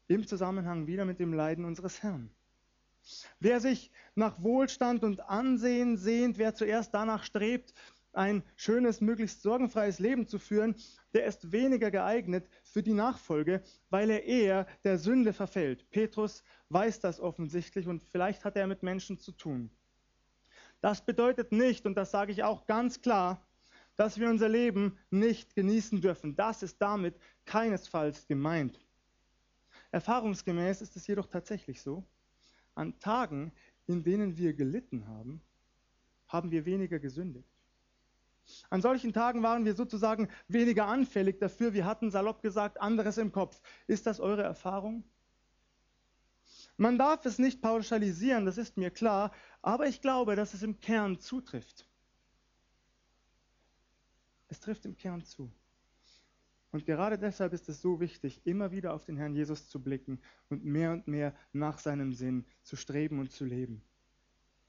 Im 0.08 0.26
Zusammenhang 0.26 0.86
wieder 0.86 1.04
mit 1.04 1.20
dem 1.20 1.32
Leiden 1.32 1.64
unseres 1.64 2.02
Herrn. 2.02 2.30
Wer 3.38 3.60
sich 3.60 3.90
nach 4.14 4.42
Wohlstand 4.42 5.04
und 5.04 5.20
Ansehen 5.20 5.96
sehnt, 5.96 6.38
wer 6.38 6.54
zuerst 6.54 6.92
danach 6.92 7.24
strebt, 7.24 7.74
ein 8.12 8.42
schönes, 8.56 9.00
möglichst 9.00 9.42
sorgenfreies 9.42 9.98
Leben 9.98 10.26
zu 10.26 10.38
führen, 10.38 10.74
der 11.14 11.26
ist 11.26 11.52
weniger 11.52 11.90
geeignet 11.90 12.48
für 12.64 12.82
die 12.82 12.92
Nachfolge, 12.92 13.62
weil 13.88 14.10
er 14.10 14.24
eher 14.24 14.66
der 14.84 14.98
Sünde 14.98 15.32
verfällt. 15.32 15.88
Petrus 15.90 16.42
weiß 16.70 17.00
das 17.00 17.20
offensichtlich 17.20 17.86
und 17.86 18.02
vielleicht 18.02 18.44
hat 18.44 18.56
er 18.56 18.66
mit 18.66 18.82
Menschen 18.82 19.18
zu 19.18 19.32
tun. 19.32 19.70
Das 20.80 21.04
bedeutet 21.04 21.52
nicht, 21.52 21.86
und 21.86 21.94
das 21.94 22.10
sage 22.10 22.32
ich 22.32 22.42
auch 22.42 22.66
ganz 22.66 23.02
klar, 23.02 23.46
dass 24.00 24.18
wir 24.18 24.30
unser 24.30 24.48
Leben 24.48 24.96
nicht 25.10 25.54
genießen 25.54 26.00
dürfen. 26.00 26.34
Das 26.34 26.62
ist 26.62 26.80
damit 26.80 27.20
keinesfalls 27.44 28.26
gemeint. 28.26 28.80
Erfahrungsgemäß 29.90 30.80
ist 30.80 30.96
es 30.96 31.06
jedoch 31.06 31.26
tatsächlich 31.26 31.82
so, 31.82 32.02
an 32.74 32.98
Tagen, 32.98 33.52
in 33.86 34.02
denen 34.02 34.38
wir 34.38 34.54
gelitten 34.54 35.06
haben, 35.06 35.42
haben 36.28 36.50
wir 36.50 36.64
weniger 36.64 36.98
gesündigt. 36.98 37.46
An 38.70 38.80
solchen 38.80 39.12
Tagen 39.12 39.42
waren 39.42 39.66
wir 39.66 39.74
sozusagen 39.74 40.30
weniger 40.48 40.86
anfällig 40.86 41.38
dafür. 41.38 41.74
Wir 41.74 41.84
hatten 41.84 42.10
salopp 42.10 42.40
gesagt 42.40 42.80
anderes 42.80 43.18
im 43.18 43.32
Kopf. 43.32 43.60
Ist 43.86 44.06
das 44.06 44.18
eure 44.18 44.42
Erfahrung? 44.42 45.04
Man 46.78 46.96
darf 46.96 47.26
es 47.26 47.38
nicht 47.38 47.60
pauschalisieren, 47.60 48.46
das 48.46 48.56
ist 48.56 48.78
mir 48.78 48.90
klar, 48.90 49.30
aber 49.60 49.88
ich 49.88 50.00
glaube, 50.00 50.36
dass 50.36 50.54
es 50.54 50.62
im 50.62 50.80
Kern 50.80 51.20
zutrifft. 51.20 51.89
Es 54.50 54.58
trifft 54.60 54.84
im 54.84 54.96
Kern 54.96 55.24
zu. 55.24 55.50
Und 56.72 56.84
gerade 56.84 57.18
deshalb 57.18 57.52
ist 57.52 57.68
es 57.68 57.80
so 57.80 58.00
wichtig, 58.00 58.40
immer 58.44 58.72
wieder 58.72 58.94
auf 58.94 59.04
den 59.04 59.16
Herrn 59.16 59.34
Jesus 59.34 59.68
zu 59.68 59.80
blicken 59.80 60.20
und 60.48 60.64
mehr 60.64 60.92
und 60.92 61.08
mehr 61.08 61.34
nach 61.52 61.78
seinem 61.78 62.12
Sinn 62.12 62.44
zu 62.62 62.76
streben 62.76 63.20
und 63.20 63.32
zu 63.32 63.44
leben. 63.44 63.82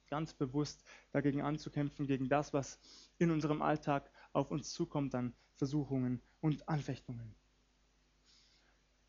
Ganz 0.07 0.33
bewusst 0.33 0.83
dagegen 1.11 1.41
anzukämpfen, 1.41 2.05
gegen 2.05 2.29
das, 2.29 2.53
was 2.53 2.79
in 3.17 3.31
unserem 3.31 3.61
Alltag 3.61 4.09
auf 4.33 4.51
uns 4.51 4.71
zukommt 4.71 5.15
an 5.15 5.33
Versuchungen 5.55 6.21
und 6.41 6.67
Anfechtungen. 6.69 7.35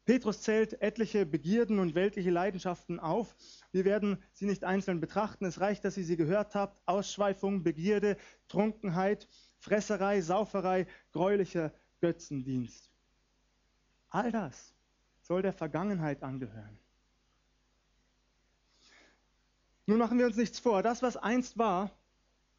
Petrus 0.04 0.42
zählt 0.42 0.80
etliche 0.82 1.24
Begierden 1.26 1.78
und 1.78 1.94
weltliche 1.94 2.30
Leidenschaften 2.30 2.98
auf. 2.98 3.36
Wir 3.70 3.84
werden 3.84 4.22
sie 4.32 4.46
nicht 4.46 4.64
einzeln 4.64 5.00
betrachten. 5.00 5.44
Es 5.44 5.60
reicht, 5.60 5.84
dass 5.84 5.96
ihr 5.96 6.04
sie 6.04 6.16
gehört 6.16 6.54
habt. 6.54 6.82
Ausschweifung, 6.86 7.62
Begierde, 7.62 8.16
Trunkenheit, 8.48 9.28
Fresserei, 9.62 10.20
Sauferei, 10.20 10.88
gräulicher 11.12 11.72
Götzendienst. 12.00 12.90
All 14.10 14.32
das 14.32 14.74
soll 15.20 15.40
der 15.40 15.52
Vergangenheit 15.52 16.24
angehören. 16.24 16.76
Nun 19.86 19.98
machen 19.98 20.18
wir 20.18 20.26
uns 20.26 20.36
nichts 20.36 20.58
vor. 20.58 20.82
Das, 20.82 21.00
was 21.00 21.16
einst 21.16 21.58
war, 21.58 21.92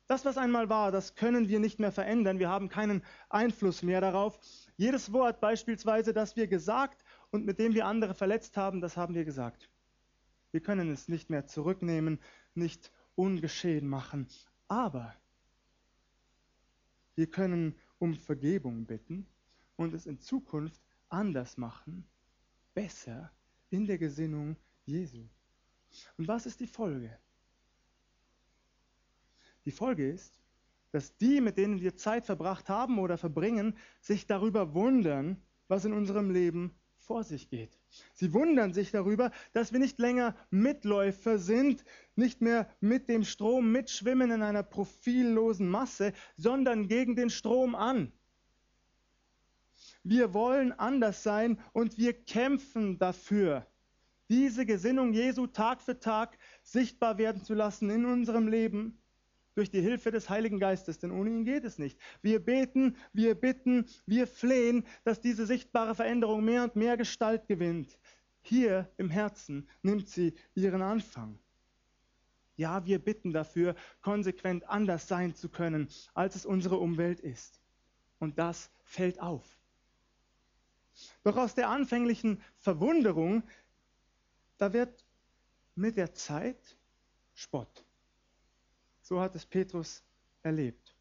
das, 0.08 0.24
was 0.24 0.38
einmal 0.38 0.70
war, 0.70 0.94
das 0.94 1.16
können 1.16 1.50
wir 1.50 1.60
nicht 1.60 1.78
mehr 1.78 1.92
verändern. 1.92 2.40
Wir 2.40 2.48
haben 2.48 2.70
keinen 2.70 3.04
Einfluss 3.28 3.84
mehr 3.84 4.00
darauf. 4.00 4.40
Jedes 4.78 5.12
Wort 5.12 5.42
beispielsweise, 5.42 6.14
das 6.14 6.38
wir 6.38 6.48
gesagt 6.48 7.04
und 7.32 7.46
mit 7.46 7.60
dem 7.60 7.74
wir 7.74 7.86
andere 7.86 8.14
verletzt 8.14 8.56
haben, 8.56 8.80
das 8.80 8.96
haben 8.96 9.14
wir 9.14 9.26
gesagt. 9.26 9.70
Wir 10.52 10.62
können 10.62 10.90
es 10.90 11.10
nicht 11.10 11.30
mehr 11.30 11.48
zurücknehmen, 11.48 12.22
nicht 12.56 12.92
ungeschehen 13.16 13.90
machen. 13.90 14.28
Aber 14.70 15.14
wir 17.16 17.28
können 17.28 17.76
um 18.00 18.16
Vergebung 18.16 18.86
bitten 18.86 19.28
und 19.76 19.94
es 19.94 20.06
in 20.06 20.20
Zukunft 20.20 20.82
anders 21.10 21.58
machen, 21.58 22.06
besser 22.74 23.32
in 23.70 23.86
der 23.86 23.98
Gesinnung 23.98 24.58
Jesu. 24.86 25.28
Und 26.18 26.28
was 26.28 26.46
ist 26.46 26.60
die 26.60 26.68
Folge? 26.68 27.18
Die 29.66 29.72
Folge 29.72 30.10
ist, 30.10 30.40
dass 30.92 31.16
die, 31.18 31.42
mit 31.42 31.58
denen 31.58 31.82
wir 31.82 31.96
Zeit 31.96 32.26
verbracht 32.26 32.70
haben 32.70 33.00
oder 33.00 33.18
verbringen, 33.18 33.78
sich 34.02 34.28
darüber 34.28 34.74
wundern, 34.74 35.42
was 35.68 35.86
in 35.86 35.94
unserem 35.94 36.30
Leben 36.30 36.76
vor 37.06 37.24
sich 37.24 37.50
geht. 37.50 37.78
Sie 38.14 38.34
wundern 38.34 38.74
sich 38.74 38.92
darüber, 38.92 39.32
dass 39.52 39.72
wir 39.72 39.80
nicht 39.80 40.00
länger 40.00 40.36
Mitläufer 40.50 41.38
sind, 41.38 41.84
nicht 42.16 42.42
mehr 42.42 42.70
mit 42.80 43.10
dem 43.10 43.24
Strom 43.24 43.72
mitschwimmen 43.72 44.32
in 44.32 44.42
einer 44.42 44.64
profillosen 44.64 45.70
Masse, 45.70 46.14
sondern 46.36 46.88
gegen 46.88 47.16
den 47.16 47.30
Strom 47.30 47.76
an. 47.76 48.12
Wir 50.04 50.34
wollen 50.34 50.72
anders 50.72 51.24
sein 51.24 51.60
und 51.74 51.98
wir 51.98 52.14
kämpfen 52.14 52.98
dafür, 52.98 53.68
diese 54.30 54.66
Gesinnung 54.66 55.14
Jesu 55.14 55.48
Tag 55.48 55.82
für 55.82 56.00
Tag 56.00 56.38
sichtbar 56.64 57.18
werden 57.18 57.44
zu 57.44 57.54
lassen 57.54 57.90
in 57.90 58.06
unserem 58.06 58.48
Leben 58.48 58.98
durch 59.56 59.70
die 59.70 59.82
Hilfe 59.82 60.12
des 60.12 60.30
Heiligen 60.30 60.60
Geistes, 60.60 61.00
denn 61.00 61.12
ohne 61.12 61.30
ihn 61.30 61.46
geht 61.46 61.64
es 61.64 61.78
nicht. 61.78 62.00
Wir 62.22 62.44
beten, 62.44 62.96
wir 63.14 63.36
bitten, 63.36 63.86
wir 64.06 64.28
flehen, 64.28 64.86
dass 65.04 65.22
diese 65.22 65.46
sichtbare 65.46 65.96
Veränderung 65.96 66.44
mehr 66.44 66.64
und 66.64 66.76
mehr 66.76 66.98
Gestalt 66.98 67.48
gewinnt. 67.48 67.98
Hier 68.42 68.92
im 68.98 69.10
Herzen 69.10 69.68
nimmt 69.82 70.10
sie 70.10 70.34
ihren 70.56 70.82
Anfang. 70.82 71.40
Ja, 72.56 72.86
wir 72.86 73.00
bitten 73.00 73.32
dafür, 73.34 73.76
konsequent 74.02 74.68
anders 74.70 75.08
sein 75.08 75.34
zu 75.36 75.50
können, 75.50 75.88
als 76.14 76.36
es 76.36 76.46
unsere 76.46 76.78
Umwelt 76.78 77.20
ist. 77.20 77.60
Und 78.20 78.38
das 78.38 78.70
fällt 78.84 79.20
auf. 79.20 79.44
Doch 81.24 81.38
aus 81.38 81.56
der 81.56 81.70
anfänglichen 81.70 82.42
Verwunderung, 82.58 83.44
da 84.58 84.74
wird 84.74 85.04
mit 85.76 85.98
der 85.98 86.14
Zeit 86.14 86.78
Spott. 87.34 87.83
So 89.04 89.20
hat 89.20 89.36
es 89.36 89.46
Petrus 89.46 90.02
erlebt. 90.42 90.96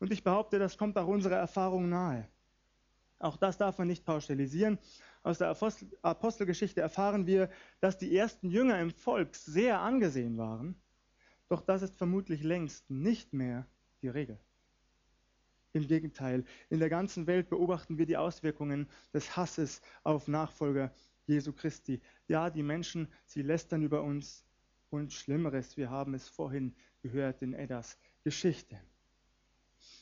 Und 0.00 0.10
ich 0.12 0.24
behaupte, 0.24 0.58
das 0.58 0.76
kommt 0.76 0.96
auch 0.96 1.06
unserer 1.06 1.36
Erfahrung 1.36 1.88
nahe. 1.88 2.26
Auch 3.18 3.36
das 3.36 3.58
darf 3.58 3.78
man 3.78 3.86
nicht 3.86 4.04
pauschalisieren. 4.04 4.78
Aus 5.22 5.38
der 5.38 5.54
Apostelgeschichte 6.02 6.80
erfahren 6.80 7.26
wir, 7.26 7.50
dass 7.80 7.98
die 7.98 8.16
ersten 8.16 8.50
Jünger 8.50 8.80
im 8.80 8.90
Volk 8.90 9.34
sehr 9.34 9.80
angesehen 9.80 10.38
waren. 10.38 10.74
Doch 11.48 11.60
das 11.60 11.82
ist 11.82 11.96
vermutlich 11.96 12.42
längst 12.42 12.88
nicht 12.88 13.34
mehr 13.34 13.66
die 14.00 14.08
Regel. 14.08 14.38
Im 15.74 15.86
Gegenteil, 15.86 16.44
in 16.70 16.78
der 16.78 16.88
ganzen 16.88 17.26
Welt 17.26 17.50
beobachten 17.50 17.98
wir 17.98 18.06
die 18.06 18.16
Auswirkungen 18.16 18.88
des 19.12 19.36
Hasses 19.36 19.82
auf 20.02 20.28
Nachfolger 20.28 20.92
Jesu 21.26 21.52
Christi. 21.52 22.00
Ja, 22.26 22.48
die 22.48 22.62
Menschen, 22.62 23.08
sie 23.26 23.42
lästern 23.42 23.82
über 23.82 24.02
uns 24.02 24.46
und 24.90 25.12
Schlimmeres, 25.12 25.76
wir 25.76 25.90
haben 25.90 26.14
es 26.14 26.28
vorhin 26.28 26.74
gehört 27.02 27.42
in 27.42 27.54
Eddas 27.54 27.98
Geschichte. 28.24 28.78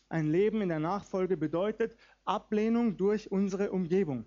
Ein 0.09 0.31
Leben 0.31 0.63
in 0.63 0.69
der 0.69 0.79
Nachfolge 0.79 1.37
bedeutet 1.37 1.97
Ablehnung 2.25 2.97
durch 2.97 3.31
unsere 3.31 3.73
Umgebung. 3.73 4.25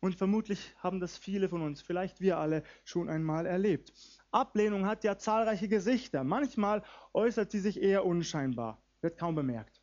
Und 0.00 0.14
vermutlich 0.14 0.74
haben 0.78 1.00
das 1.00 1.18
viele 1.18 1.48
von 1.48 1.62
uns, 1.62 1.82
vielleicht 1.82 2.20
wir 2.20 2.38
alle, 2.38 2.62
schon 2.84 3.08
einmal 3.08 3.46
erlebt. 3.46 3.92
Ablehnung 4.30 4.86
hat 4.86 5.02
ja 5.02 5.18
zahlreiche 5.18 5.68
Gesichter. 5.68 6.22
Manchmal 6.22 6.84
äußert 7.12 7.50
sie 7.50 7.60
sich 7.60 7.82
eher 7.82 8.04
unscheinbar, 8.06 8.80
wird 9.00 9.18
kaum 9.18 9.34
bemerkt 9.34 9.82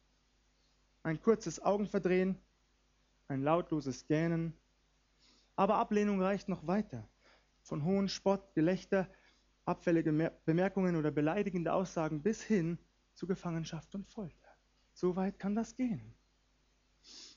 ein 1.06 1.22
kurzes 1.22 1.62
Augenverdrehen, 1.62 2.36
ein 3.28 3.44
lautloses 3.44 4.08
Gähnen. 4.08 4.54
Aber 5.56 5.76
Ablehnung 5.76 6.20
reicht 6.20 6.50
noch 6.50 6.66
weiter. 6.66 7.08
Von 7.62 7.86
hohen 7.86 8.10
Spott, 8.10 8.56
Gelächter, 8.56 9.08
abfällige 9.66 10.32
Bemerkungen 10.46 10.96
oder 10.96 11.12
beleidigende 11.12 11.74
Aussagen 11.74 12.22
bis 12.22 12.42
hin 12.42 12.78
zu 13.14 13.28
Gefangenschaft 13.28 13.94
und 13.96 14.08
Folter. 14.08 14.50
So 14.94 15.16
weit 15.16 15.40
kann 15.40 15.56
das 15.56 15.76
gehen. 15.76 16.14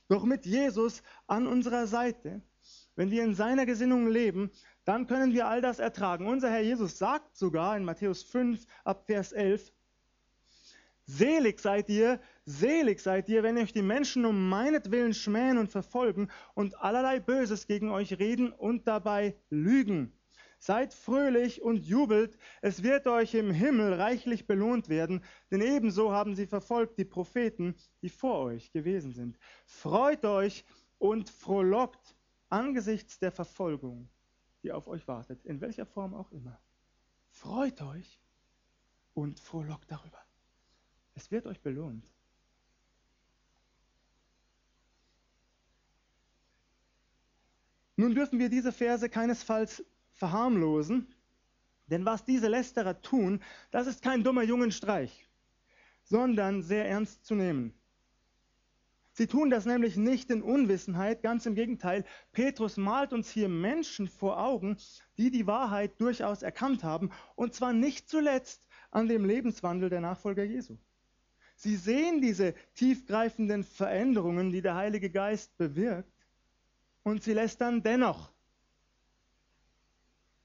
Doch 0.08 0.24
mit 0.24 0.46
Jesus 0.46 1.02
an 1.26 1.46
unserer 1.46 1.86
Seite, 1.86 2.40
wenn 2.96 3.10
wir 3.10 3.24
in 3.24 3.34
seiner 3.34 3.66
Gesinnung 3.66 4.08
leben, 4.08 4.50
dann 4.84 5.06
können 5.06 5.32
wir 5.32 5.46
all 5.46 5.60
das 5.60 5.78
ertragen. 5.78 6.26
Unser 6.26 6.50
Herr 6.50 6.62
Jesus 6.62 6.98
sagt 6.98 7.36
sogar 7.36 7.76
in 7.76 7.84
Matthäus 7.84 8.22
5 8.22 8.64
ab 8.84 9.04
Vers 9.06 9.32
11, 9.32 9.72
Selig 11.10 11.58
seid 11.60 11.88
ihr, 11.88 12.20
selig 12.44 13.00
seid 13.00 13.30
ihr, 13.30 13.42
wenn 13.42 13.56
euch 13.56 13.72
die 13.72 13.80
Menschen 13.80 14.26
um 14.26 14.50
meinetwillen 14.50 15.14
schmähen 15.14 15.56
und 15.56 15.70
verfolgen 15.70 16.28
und 16.52 16.78
allerlei 16.82 17.18
Böses 17.18 17.66
gegen 17.66 17.90
euch 17.90 18.18
reden 18.18 18.52
und 18.52 18.86
dabei 18.86 19.34
lügen. 19.48 20.12
Seid 20.58 20.92
fröhlich 20.92 21.62
und 21.62 21.86
jubelt, 21.86 22.36
es 22.62 22.82
wird 22.82 23.06
euch 23.06 23.34
im 23.34 23.52
Himmel 23.52 23.94
reichlich 23.94 24.46
belohnt 24.46 24.88
werden, 24.88 25.22
denn 25.50 25.60
ebenso 25.60 26.12
haben 26.12 26.34
sie 26.34 26.46
verfolgt 26.46 26.98
die 26.98 27.04
Propheten, 27.04 27.76
die 28.02 28.08
vor 28.08 28.40
euch 28.40 28.72
gewesen 28.72 29.12
sind. 29.12 29.38
Freut 29.66 30.24
euch 30.24 30.64
und 30.98 31.30
frohlockt 31.30 32.16
angesichts 32.48 33.18
der 33.20 33.30
Verfolgung, 33.30 34.08
die 34.62 34.72
auf 34.72 34.88
euch 34.88 35.06
wartet, 35.06 35.44
in 35.44 35.60
welcher 35.60 35.86
Form 35.86 36.12
auch 36.12 36.32
immer. 36.32 36.60
Freut 37.30 37.80
euch 37.82 38.20
und 39.14 39.38
frohlockt 39.38 39.90
darüber. 39.90 40.18
Es 41.14 41.30
wird 41.30 41.46
euch 41.46 41.60
belohnt. 41.60 42.12
Nun 47.96 48.14
dürfen 48.14 48.38
wir 48.38 48.48
diese 48.48 48.72
Verse 48.72 49.08
keinesfalls 49.08 49.84
verharmlosen, 50.18 51.06
denn 51.86 52.04
was 52.04 52.24
diese 52.24 52.48
Lästerer 52.48 53.00
tun, 53.00 53.40
das 53.70 53.86
ist 53.86 54.02
kein 54.02 54.22
dummer 54.22 54.42
Jungenstreich, 54.42 55.26
sondern 56.02 56.62
sehr 56.62 56.86
ernst 56.88 57.24
zu 57.24 57.34
nehmen. 57.34 57.72
Sie 59.12 59.26
tun 59.26 59.50
das 59.50 59.64
nämlich 59.64 59.96
nicht 59.96 60.30
in 60.30 60.42
Unwissenheit, 60.42 61.22
ganz 61.22 61.44
im 61.46 61.56
Gegenteil. 61.56 62.04
Petrus 62.30 62.76
malt 62.76 63.12
uns 63.12 63.28
hier 63.30 63.48
Menschen 63.48 64.06
vor 64.06 64.38
Augen, 64.38 64.76
die 65.16 65.32
die 65.32 65.48
Wahrheit 65.48 66.00
durchaus 66.00 66.42
erkannt 66.42 66.84
haben, 66.84 67.10
und 67.34 67.52
zwar 67.52 67.72
nicht 67.72 68.08
zuletzt 68.08 68.68
an 68.92 69.08
dem 69.08 69.24
Lebenswandel 69.24 69.90
der 69.90 70.00
Nachfolger 70.00 70.44
Jesu. 70.44 70.76
Sie 71.56 71.74
sehen 71.74 72.20
diese 72.20 72.54
tiefgreifenden 72.74 73.64
Veränderungen, 73.64 74.52
die 74.52 74.62
der 74.62 74.76
Heilige 74.76 75.10
Geist 75.10 75.56
bewirkt, 75.56 76.12
und 77.02 77.24
sie 77.24 77.32
lästern 77.32 77.82
dennoch. 77.82 78.32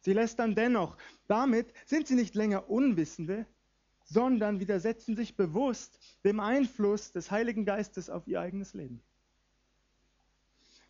Sie 0.03 0.13
lästern 0.13 0.53
dennoch. 0.53 0.98
Damit 1.27 1.74
sind 1.86 2.07
sie 2.07 2.15
nicht 2.15 2.36
länger 2.36 2.69
Unwissende, 2.69 3.45
sondern 4.03 4.60
widersetzen 4.60 5.15
sich 5.15 5.38
bewusst 5.38 5.98
dem 6.25 6.41
Einfluss 6.41 7.13
des 7.13 7.31
Heiligen 7.31 7.65
Geistes 7.65 8.10
auf 8.10 8.27
ihr 8.27 8.41
eigenes 8.41 8.74
Leben. 8.74 9.01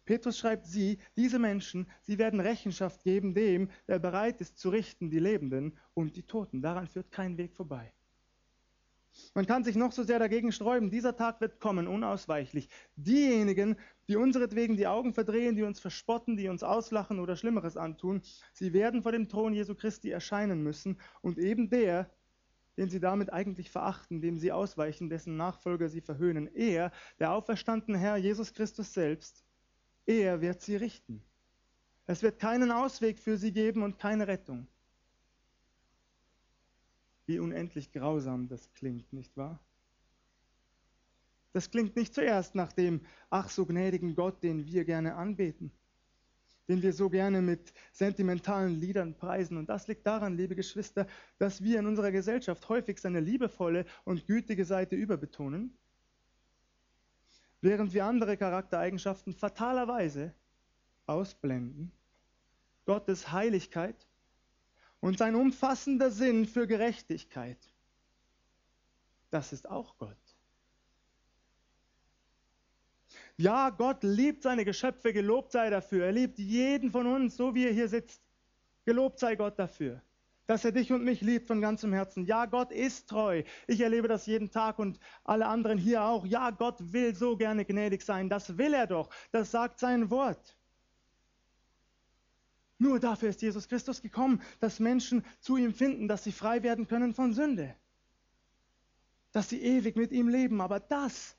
Petrus 0.05 0.37
schreibt 0.37 0.65
sie, 0.65 0.97
diese 1.15 1.39
Menschen, 1.39 1.87
sie 2.01 2.17
werden 2.17 2.39
Rechenschaft 2.39 3.03
geben 3.03 3.35
dem, 3.35 3.69
der 3.87 3.99
bereit 3.99 4.41
ist 4.41 4.57
zu 4.57 4.69
richten, 4.69 5.09
die 5.09 5.19
Lebenden 5.19 5.77
und 5.93 6.15
die 6.17 6.23
Toten. 6.23 6.61
Daran 6.61 6.87
führt 6.87 7.11
kein 7.11 7.37
Weg 7.37 7.53
vorbei. 7.55 7.93
Man 9.35 9.45
kann 9.45 9.63
sich 9.63 9.75
noch 9.75 9.91
so 9.91 10.03
sehr 10.03 10.19
dagegen 10.19 10.51
sträuben. 10.51 10.89
Dieser 10.89 11.15
Tag 11.15 11.39
wird 11.39 11.59
kommen, 11.59 11.87
unausweichlich. 11.87 12.67
Diejenigen, 12.95 13.77
die 14.07 14.15
unseretwegen 14.15 14.75
die 14.75 14.87
Augen 14.87 15.13
verdrehen, 15.13 15.55
die 15.55 15.63
uns 15.63 15.79
verspotten, 15.79 16.35
die 16.35 16.49
uns 16.49 16.63
auslachen 16.63 17.19
oder 17.19 17.35
Schlimmeres 17.35 17.77
antun, 17.77 18.21
sie 18.51 18.73
werden 18.73 19.01
vor 19.01 19.11
dem 19.11 19.29
Thron 19.29 19.53
Jesu 19.53 19.75
Christi 19.75 20.09
erscheinen 20.09 20.61
müssen. 20.61 20.99
Und 21.21 21.37
eben 21.37 21.69
der, 21.69 22.09
den 22.77 22.89
sie 22.89 22.99
damit 22.99 23.31
eigentlich 23.31 23.69
verachten, 23.69 24.21
dem 24.21 24.37
sie 24.37 24.51
ausweichen, 24.51 25.09
dessen 25.09 25.37
Nachfolger 25.37 25.89
sie 25.89 26.01
verhöhnen, 26.01 26.53
er, 26.53 26.91
der 27.19 27.31
auferstandene 27.31 27.97
Herr 27.97 28.17
Jesus 28.17 28.53
Christus 28.53 28.93
selbst, 28.93 29.43
er 30.05 30.41
wird 30.41 30.61
sie 30.61 30.75
richten. 30.75 31.23
Es 32.05 32.21
wird 32.23 32.39
keinen 32.39 32.71
Ausweg 32.71 33.19
für 33.19 33.37
sie 33.37 33.53
geben 33.53 33.83
und 33.83 33.97
keine 33.97 34.27
Rettung. 34.27 34.67
Wie 37.25 37.39
unendlich 37.39 37.93
grausam 37.93 38.49
das 38.49 38.73
klingt, 38.73 39.13
nicht 39.13 39.37
wahr? 39.37 39.59
Das 41.53 41.69
klingt 41.69 41.95
nicht 41.95 42.13
zuerst 42.13 42.55
nach 42.55 42.73
dem 42.73 43.01
ach 43.29 43.49
so 43.49 43.65
gnädigen 43.65 44.15
Gott, 44.15 44.41
den 44.43 44.65
wir 44.65 44.85
gerne 44.85 45.15
anbeten, 45.15 45.71
den 46.67 46.81
wir 46.81 46.93
so 46.93 47.09
gerne 47.09 47.41
mit 47.43 47.73
sentimentalen 47.91 48.79
Liedern 48.79 49.15
preisen. 49.15 49.57
Und 49.57 49.69
das 49.69 49.87
liegt 49.87 50.05
daran, 50.07 50.35
liebe 50.35 50.55
Geschwister, 50.55 51.07
dass 51.37 51.63
wir 51.63 51.79
in 51.79 51.85
unserer 51.85 52.11
Gesellschaft 52.11 52.67
häufig 52.69 52.99
seine 52.99 53.19
liebevolle 53.19 53.85
und 54.03 54.25
gütige 54.25 54.65
Seite 54.65 54.95
überbetonen, 54.95 55.77
während 57.61 57.93
wir 57.93 58.05
andere 58.05 58.35
Charaktereigenschaften 58.35 59.33
fatalerweise 59.33 60.33
ausblenden. 61.05 61.91
Gottes 62.85 63.31
Heiligkeit 63.31 64.07
und 64.99 65.19
sein 65.19 65.35
umfassender 65.35 66.09
Sinn 66.09 66.45
für 66.45 66.65
Gerechtigkeit. 66.65 67.57
Das 69.29 69.53
ist 69.53 69.69
auch 69.69 69.97
Gott. 69.97 70.22
Ja, 73.37 73.71
Gott 73.71 74.03
liebt 74.03 74.43
seine 74.43 74.63
Geschöpfe, 74.63 75.11
gelobt 75.11 75.51
sei 75.51 75.69
dafür. 75.69 76.05
Er 76.05 76.11
liebt 76.11 76.37
jeden 76.37 76.91
von 76.91 77.07
uns, 77.07 77.35
so 77.35 77.55
wie 77.55 77.65
er 77.65 77.73
hier 77.73 77.89
sitzt. 77.89 78.21
Gelobt 78.85 79.19
sei 79.19 79.35
Gott 79.35 79.57
dafür, 79.57 80.01
dass 80.45 80.65
er 80.65 80.71
dich 80.71 80.91
und 80.91 81.03
mich 81.03 81.21
liebt 81.21 81.47
von 81.47 81.61
ganzem 81.61 81.93
Herzen. 81.93 82.25
Ja, 82.25 82.45
Gott 82.45 82.71
ist 82.71 83.09
treu. 83.09 83.43
Ich 83.65 83.79
erlebe 83.79 84.07
das 84.07 84.25
jeden 84.25 84.51
Tag 84.51 84.77
und 84.77 84.99
alle 85.23 85.47
anderen 85.47 85.77
hier 85.77 86.03
auch. 86.03 86.25
Ja, 86.25 86.51
Gott 86.51 86.93
will 86.93 87.15
so 87.15 87.37
gerne 87.37 87.65
gnädig 87.65 88.03
sein. 88.03 88.29
Das 88.29 88.57
will 88.57 88.73
er 88.73 88.87
doch. 88.87 89.09
Das 89.31 89.51
sagt 89.51 89.79
sein 89.79 90.09
Wort. 90.09 90.57
Nur 92.77 92.99
dafür 92.99 93.29
ist 93.29 93.41
Jesus 93.41 93.69
Christus 93.69 94.01
gekommen, 94.01 94.41
dass 94.59 94.79
Menschen 94.79 95.25
zu 95.39 95.55
ihm 95.57 95.73
finden, 95.73 96.07
dass 96.07 96.25
sie 96.25 96.33
frei 96.33 96.61
werden 96.61 96.87
können 96.87 97.13
von 97.13 97.33
Sünde. 97.33 97.73
Dass 99.31 99.49
sie 99.49 99.61
ewig 99.61 99.95
mit 99.95 100.11
ihm 100.11 100.27
leben. 100.27 100.59
Aber 100.59 100.81
das, 100.81 101.37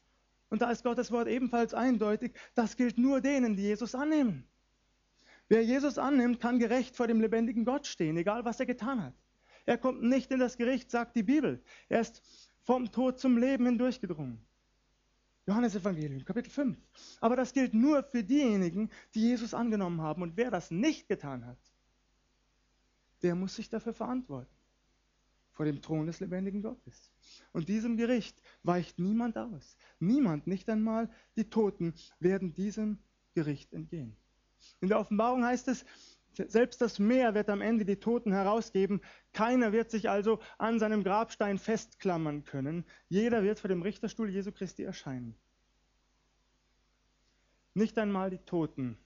und 0.50 0.62
da 0.62 0.70
ist 0.70 0.84
Gottes 0.84 1.10
Wort 1.10 1.28
ebenfalls 1.28 1.74
eindeutig, 1.74 2.32
das 2.54 2.76
gilt 2.76 2.98
nur 2.98 3.20
denen, 3.20 3.56
die 3.56 3.62
Jesus 3.62 3.94
annehmen. 3.94 4.46
Wer 5.48 5.62
Jesus 5.62 5.98
annimmt, 5.98 6.40
kann 6.40 6.58
gerecht 6.58 6.96
vor 6.96 7.06
dem 7.06 7.20
lebendigen 7.20 7.64
Gott 7.64 7.86
stehen, 7.86 8.16
egal 8.16 8.44
was 8.44 8.60
er 8.60 8.66
getan 8.66 9.02
hat. 9.02 9.14
Er 9.66 9.78
kommt 9.78 10.02
nicht 10.02 10.30
in 10.30 10.38
das 10.38 10.56
Gericht, 10.56 10.90
sagt 10.90 11.16
die 11.16 11.22
Bibel. 11.22 11.62
Er 11.88 12.00
ist 12.00 12.22
vom 12.62 12.90
Tod 12.92 13.18
zum 13.18 13.38
Leben 13.38 13.66
hindurchgedrungen. 13.66 14.38
Johannes 15.46 15.74
Evangelium, 15.74 16.24
Kapitel 16.24 16.50
5. 16.50 16.78
Aber 17.20 17.36
das 17.36 17.52
gilt 17.52 17.74
nur 17.74 18.02
für 18.02 18.24
diejenigen, 18.24 18.90
die 19.14 19.20
Jesus 19.20 19.52
angenommen 19.52 20.00
haben. 20.00 20.22
Und 20.22 20.36
wer 20.36 20.50
das 20.50 20.70
nicht 20.70 21.08
getan 21.08 21.44
hat, 21.44 21.58
der 23.22 23.34
muss 23.34 23.56
sich 23.56 23.68
dafür 23.68 23.92
verantworten. 23.92 24.50
Vor 25.52 25.66
dem 25.66 25.82
Thron 25.82 26.06
des 26.06 26.20
lebendigen 26.20 26.62
Gottes. 26.62 27.13
Und 27.52 27.68
diesem 27.68 27.96
Gericht 27.96 28.40
weicht 28.62 28.98
niemand 28.98 29.38
aus. 29.38 29.76
Niemand, 29.98 30.46
nicht 30.46 30.68
einmal 30.68 31.10
die 31.36 31.48
Toten, 31.48 31.94
werden 32.20 32.52
diesem 32.54 32.98
Gericht 33.34 33.72
entgehen. 33.72 34.16
In 34.80 34.88
der 34.88 34.98
Offenbarung 34.98 35.44
heißt 35.44 35.68
es, 35.68 35.84
selbst 36.36 36.80
das 36.80 36.98
Meer 36.98 37.34
wird 37.34 37.48
am 37.48 37.60
Ende 37.60 37.84
die 37.84 37.96
Toten 37.96 38.32
herausgeben. 38.32 39.00
Keiner 39.32 39.72
wird 39.72 39.90
sich 39.90 40.10
also 40.10 40.40
an 40.58 40.78
seinem 40.78 41.04
Grabstein 41.04 41.58
festklammern 41.58 42.44
können. 42.44 42.84
Jeder 43.08 43.42
wird 43.44 43.60
vor 43.60 43.68
dem 43.68 43.82
Richterstuhl 43.82 44.28
Jesu 44.28 44.50
Christi 44.50 44.82
erscheinen. 44.82 45.36
Nicht 47.74 47.98
einmal 47.98 48.30
die 48.30 48.38
Toten. 48.38 48.98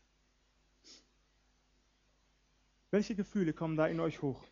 Welche 2.91 3.15
Gefühle 3.15 3.53
kommen 3.53 3.77
da 3.77 3.87
in 3.87 4.01
euch 4.01 4.23
hoch, 4.23 4.43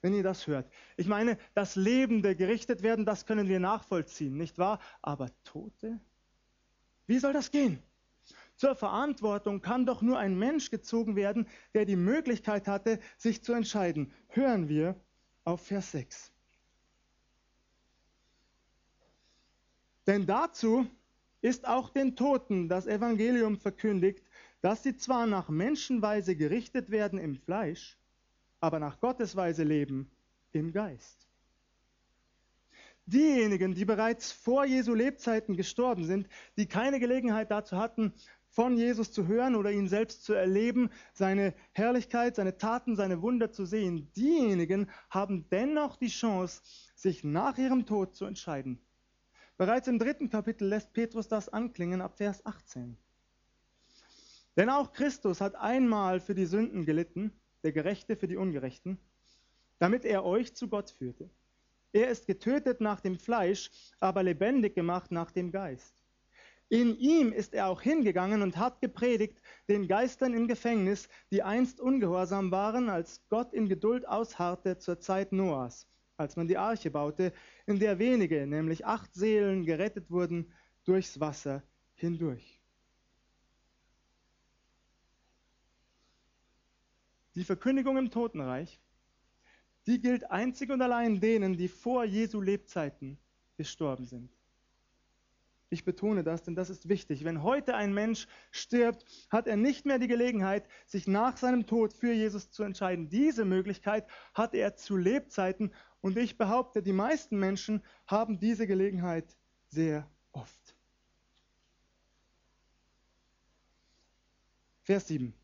wenn 0.00 0.14
ihr 0.14 0.22
das 0.22 0.46
hört? 0.46 0.70
Ich 0.96 1.06
meine, 1.06 1.38
das 1.54 1.76
Lebende 1.76 2.36
gerichtet 2.36 2.82
werden, 2.82 3.04
das 3.04 3.26
können 3.26 3.48
wir 3.48 3.60
nachvollziehen, 3.60 4.36
nicht 4.36 4.58
wahr? 4.58 4.80
Aber 5.02 5.30
Tote? 5.44 6.00
Wie 7.06 7.18
soll 7.18 7.32
das 7.32 7.50
gehen? 7.50 7.82
Zur 8.56 8.74
Verantwortung 8.74 9.60
kann 9.60 9.84
doch 9.84 10.00
nur 10.00 10.18
ein 10.18 10.38
Mensch 10.38 10.70
gezogen 10.70 11.14
werden, 11.14 11.46
der 11.74 11.84
die 11.84 11.96
Möglichkeit 11.96 12.66
hatte, 12.66 13.00
sich 13.18 13.42
zu 13.42 13.52
entscheiden. 13.52 14.12
Hören 14.28 14.68
wir 14.68 14.98
auf 15.44 15.66
Vers 15.66 15.92
6. 15.92 16.32
Denn 20.06 20.24
dazu 20.26 20.86
ist 21.42 21.66
auch 21.66 21.90
den 21.90 22.16
Toten 22.16 22.68
das 22.68 22.86
Evangelium 22.86 23.58
verkündigt, 23.58 24.24
dass 24.62 24.82
sie 24.82 24.96
zwar 24.96 25.26
nach 25.26 25.48
Menschenweise 25.48 26.34
gerichtet 26.34 26.90
werden 26.90 27.18
im 27.18 27.36
Fleisch, 27.36 27.98
aber 28.60 28.78
nach 28.78 29.00
Gottes 29.00 29.36
Weise 29.36 29.64
leben 29.64 30.10
im 30.52 30.72
Geist. 30.72 31.26
Diejenigen, 33.06 33.74
die 33.74 33.84
bereits 33.84 34.32
vor 34.32 34.64
Jesu 34.64 34.92
Lebzeiten 34.92 35.56
gestorben 35.56 36.04
sind, 36.04 36.28
die 36.56 36.66
keine 36.66 36.98
Gelegenheit 36.98 37.52
dazu 37.52 37.76
hatten, 37.76 38.12
von 38.48 38.76
Jesus 38.76 39.12
zu 39.12 39.26
hören 39.26 39.54
oder 39.54 39.70
ihn 39.70 39.86
selbst 39.86 40.24
zu 40.24 40.32
erleben, 40.32 40.90
seine 41.12 41.54
Herrlichkeit, 41.72 42.34
seine 42.36 42.56
Taten, 42.56 42.96
seine 42.96 43.22
Wunder 43.22 43.52
zu 43.52 43.64
sehen, 43.64 44.10
diejenigen 44.16 44.90
haben 45.10 45.46
dennoch 45.50 45.96
die 45.96 46.08
Chance, 46.08 46.62
sich 46.94 47.22
nach 47.22 47.58
ihrem 47.58 47.86
Tod 47.86 48.16
zu 48.16 48.24
entscheiden. 48.24 48.80
Bereits 49.56 49.88
im 49.88 49.98
dritten 49.98 50.28
Kapitel 50.28 50.66
lässt 50.68 50.92
Petrus 50.92 51.28
das 51.28 51.48
anklingen 51.48 52.00
ab 52.00 52.16
Vers 52.16 52.44
18. 52.44 52.96
Denn 54.56 54.70
auch 54.70 54.92
Christus 54.92 55.40
hat 55.40 55.54
einmal 55.54 56.18
für 56.18 56.34
die 56.34 56.46
Sünden 56.46 56.86
gelitten, 56.86 57.30
der 57.66 57.72
Gerechte 57.72 58.14
für 58.14 58.28
die 58.28 58.36
Ungerechten, 58.36 58.96
damit 59.80 60.04
er 60.04 60.24
euch 60.24 60.54
zu 60.54 60.68
Gott 60.68 60.90
führte. 60.90 61.28
Er 61.92 62.08
ist 62.08 62.28
getötet 62.28 62.80
nach 62.80 63.00
dem 63.00 63.18
Fleisch, 63.18 63.70
aber 63.98 64.22
lebendig 64.22 64.76
gemacht 64.76 65.10
nach 65.10 65.32
dem 65.32 65.50
Geist. 65.50 66.00
In 66.68 66.96
ihm 66.96 67.32
ist 67.32 67.54
er 67.54 67.66
auch 67.66 67.82
hingegangen 67.82 68.42
und 68.42 68.56
hat 68.56 68.80
gepredigt 68.80 69.40
den 69.68 69.88
Geistern 69.88 70.32
im 70.32 70.46
Gefängnis, 70.46 71.08
die 71.32 71.42
einst 71.42 71.80
ungehorsam 71.80 72.52
waren, 72.52 72.88
als 72.88 73.20
Gott 73.30 73.52
in 73.52 73.68
Geduld 73.68 74.06
ausharrte 74.06 74.78
zur 74.78 75.00
Zeit 75.00 75.32
Noahs, 75.32 75.88
als 76.16 76.36
man 76.36 76.46
die 76.46 76.58
Arche 76.58 76.92
baute, 76.92 77.32
in 77.66 77.80
der 77.80 77.98
wenige, 77.98 78.46
nämlich 78.46 78.86
acht 78.86 79.12
Seelen, 79.12 79.64
gerettet 79.64 80.08
wurden 80.08 80.52
durchs 80.84 81.18
Wasser 81.18 81.64
hindurch. 81.96 82.55
Die 87.36 87.44
Verkündigung 87.44 87.98
im 87.98 88.10
Totenreich, 88.10 88.80
die 89.86 90.00
gilt 90.00 90.30
einzig 90.30 90.70
und 90.70 90.80
allein 90.80 91.20
denen, 91.20 91.56
die 91.56 91.68
vor 91.68 92.04
Jesu 92.04 92.40
Lebzeiten 92.40 93.18
gestorben 93.58 94.06
sind. 94.06 94.30
Ich 95.68 95.84
betone 95.84 96.24
das, 96.24 96.44
denn 96.44 96.54
das 96.54 96.70
ist 96.70 96.88
wichtig. 96.88 97.24
Wenn 97.24 97.42
heute 97.42 97.74
ein 97.74 97.92
Mensch 97.92 98.26
stirbt, 98.52 99.04
hat 99.28 99.46
er 99.46 99.56
nicht 99.56 99.84
mehr 99.84 99.98
die 99.98 100.08
Gelegenheit, 100.08 100.66
sich 100.86 101.06
nach 101.06 101.36
seinem 101.36 101.66
Tod 101.66 101.92
für 101.92 102.12
Jesus 102.12 102.50
zu 102.50 102.62
entscheiden. 102.62 103.10
Diese 103.10 103.44
Möglichkeit 103.44 104.06
hat 104.32 104.54
er 104.54 104.76
zu 104.76 104.96
Lebzeiten 104.96 105.74
und 106.00 106.16
ich 106.16 106.38
behaupte, 106.38 106.82
die 106.82 106.94
meisten 106.94 107.38
Menschen 107.38 107.82
haben 108.06 108.38
diese 108.38 108.66
Gelegenheit 108.66 109.36
sehr 109.68 110.08
oft. 110.32 110.74
Vers 114.84 115.08
7. 115.08 115.34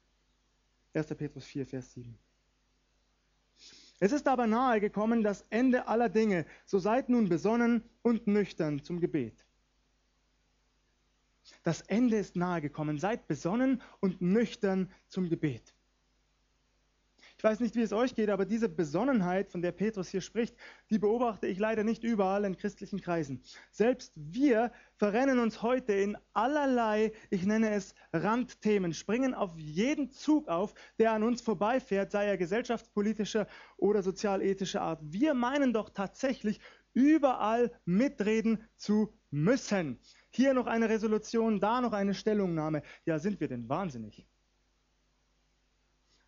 1. 0.95 1.07
Petrus 1.17 1.45
4, 1.45 1.67
Vers 1.67 1.93
7. 1.93 2.19
Es 4.01 4.13
ist 4.13 4.27
aber 4.27 4.47
nahe 4.47 4.81
gekommen 4.81 5.23
das 5.23 5.45
Ende 5.51 5.87
aller 5.87 6.09
Dinge, 6.09 6.45
so 6.67 6.79
seid 6.79 7.09
nun 7.09 7.29
besonnen 7.29 7.85
und 8.03 8.27
nüchtern 8.27 8.83
zum 8.83 9.01
Gebet. 9.01 9.45
Das 11.63 11.83
Ende 11.83 12.17
ist 12.19 12.37
nahe 12.37 12.61
gekommen. 12.61 12.99
Seid 12.99 13.27
besonnen 13.27 13.83
und 14.01 14.21
nüchtern 14.21 14.91
zum 15.09 15.29
Gebet. 15.29 15.75
Ich 17.43 17.45
weiß 17.45 17.59
nicht, 17.59 17.75
wie 17.75 17.83
es 17.83 17.93
euch 17.93 18.15
geht, 18.15 18.31
aber 18.31 18.45
diese 18.45 18.69
Besonnenheit, 18.69 19.51
von 19.51 19.63
der 19.63 19.73
Petrus 19.73 20.09
hier 20.09 20.21
spricht, 20.21 20.55
die 20.91 21.01
beobachte 21.01 21.49
ich 21.49 21.59
leider 21.59 21.83
nicht 21.83 22.05
überall 22.05 22.45
in 22.45 22.57
christlichen 22.57 23.01
Kreisen. 23.01 23.43
Selbst 23.73 24.13
wir 24.15 24.71
verrennen 24.95 25.41
uns 25.41 25.61
heute 25.61 25.93
in 25.93 26.17
allerlei, 26.35 27.11
ich 27.31 27.45
nenne 27.45 27.75
es 27.75 27.97
Randthemen, 28.13 28.95
springen 28.95 29.35
auf 29.35 29.59
jeden 29.59 30.13
Zug 30.13 30.47
auf, 30.47 30.73
der 31.01 31.11
an 31.11 31.25
uns 31.25 31.41
vorbeifährt, 31.41 32.13
sei 32.13 32.27
er 32.27 32.37
gesellschaftspolitischer 32.37 33.49
oder 33.77 34.05
sozialethischer 34.05 34.81
Art. 34.81 35.01
Wir 35.03 35.35
meinen 35.35 35.73
doch 35.73 35.91
tatsächlich, 35.91 36.61
überall 36.95 37.73
mitreden 37.85 38.63
zu 38.77 39.19
müssen. 39.33 39.99
Hier 40.31 40.55
noch 40.55 40.69
eine 40.69 40.89
Resolution, 40.89 41.59
da 41.59 41.81
noch 41.81 41.93
eine 41.93 42.15
Stellungnahme. 42.15 42.83
Ja, 43.05 43.19
sind 43.19 43.41
wir 43.41 43.49
denn 43.49 43.69
wahnsinnig? 43.69 44.29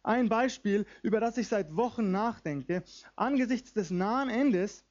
Ein 0.04 0.28
Beispiel, 0.28 0.84
über 1.02 1.18
das 1.18 1.38
ich 1.38 1.48
seit 1.48 1.74
Wochen 1.74 2.10
nachdenke, 2.10 2.84
angesichts 3.16 3.72
des 3.72 3.90
nahen 3.90 4.28
Endes, 4.28 4.84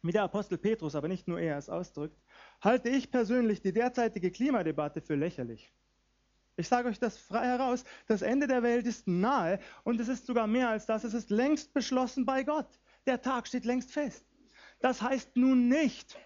wie 0.00 0.10
der 0.10 0.22
Apostel 0.22 0.56
Petrus, 0.56 0.94
aber 0.94 1.06
nicht 1.06 1.28
nur 1.28 1.38
er 1.38 1.58
es 1.58 1.68
ausdrückt, 1.68 2.18
halte 2.62 2.88
ich 2.88 3.10
persönlich 3.10 3.60
die 3.60 3.74
derzeitige 3.74 4.30
Klimadebatte 4.30 5.02
für 5.02 5.16
lächerlich. 5.16 5.70
Ich 6.56 6.66
sage 6.66 6.88
euch 6.88 6.98
das 6.98 7.18
frei 7.18 7.44
heraus, 7.44 7.84
das 8.06 8.22
Ende 8.22 8.46
der 8.46 8.62
Welt 8.62 8.86
ist 8.86 9.06
nahe 9.06 9.60
und 9.84 10.00
es 10.00 10.08
ist 10.08 10.24
sogar 10.24 10.46
mehr 10.46 10.70
als 10.70 10.86
das, 10.86 11.04
es 11.04 11.12
ist 11.12 11.28
längst 11.28 11.74
beschlossen 11.74 12.24
bei 12.24 12.42
Gott. 12.42 12.80
Der 13.04 13.20
Tag 13.20 13.48
steht 13.48 13.66
längst 13.66 13.92
fest. 13.92 14.24
Das 14.80 15.02
heißt 15.02 15.36
nun 15.36 15.68
nicht, 15.68 16.16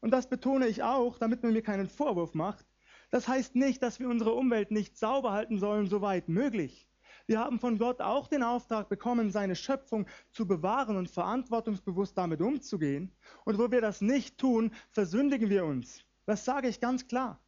und 0.00 0.12
das 0.12 0.28
betone 0.28 0.68
ich 0.68 0.84
auch, 0.84 1.18
damit 1.18 1.42
man 1.42 1.52
mir 1.52 1.62
keinen 1.62 1.88
Vorwurf 1.88 2.34
macht, 2.34 2.66
das 3.10 3.26
heißt 3.26 3.56
nicht, 3.56 3.82
dass 3.82 3.98
wir 3.98 4.08
unsere 4.08 4.32
Umwelt 4.32 4.70
nicht 4.70 4.96
sauber 4.96 5.32
halten 5.32 5.58
sollen, 5.58 5.88
soweit 5.88 6.28
möglich. 6.28 6.88
Wir 7.26 7.38
haben 7.38 7.58
von 7.58 7.78
Gott 7.78 8.00
auch 8.00 8.28
den 8.28 8.42
Auftrag 8.42 8.88
bekommen, 8.88 9.30
seine 9.30 9.56
Schöpfung 9.56 10.06
zu 10.30 10.46
bewahren 10.46 10.96
und 10.96 11.08
verantwortungsbewusst 11.08 12.18
damit 12.18 12.42
umzugehen. 12.42 13.10
Und 13.44 13.58
wo 13.58 13.70
wir 13.70 13.80
das 13.80 14.02
nicht 14.02 14.36
tun, 14.36 14.72
versündigen 14.90 15.48
wir 15.48 15.64
uns. 15.64 16.04
Das 16.26 16.44
sage 16.44 16.68
ich 16.68 16.80
ganz 16.80 17.06
klar. 17.06 17.40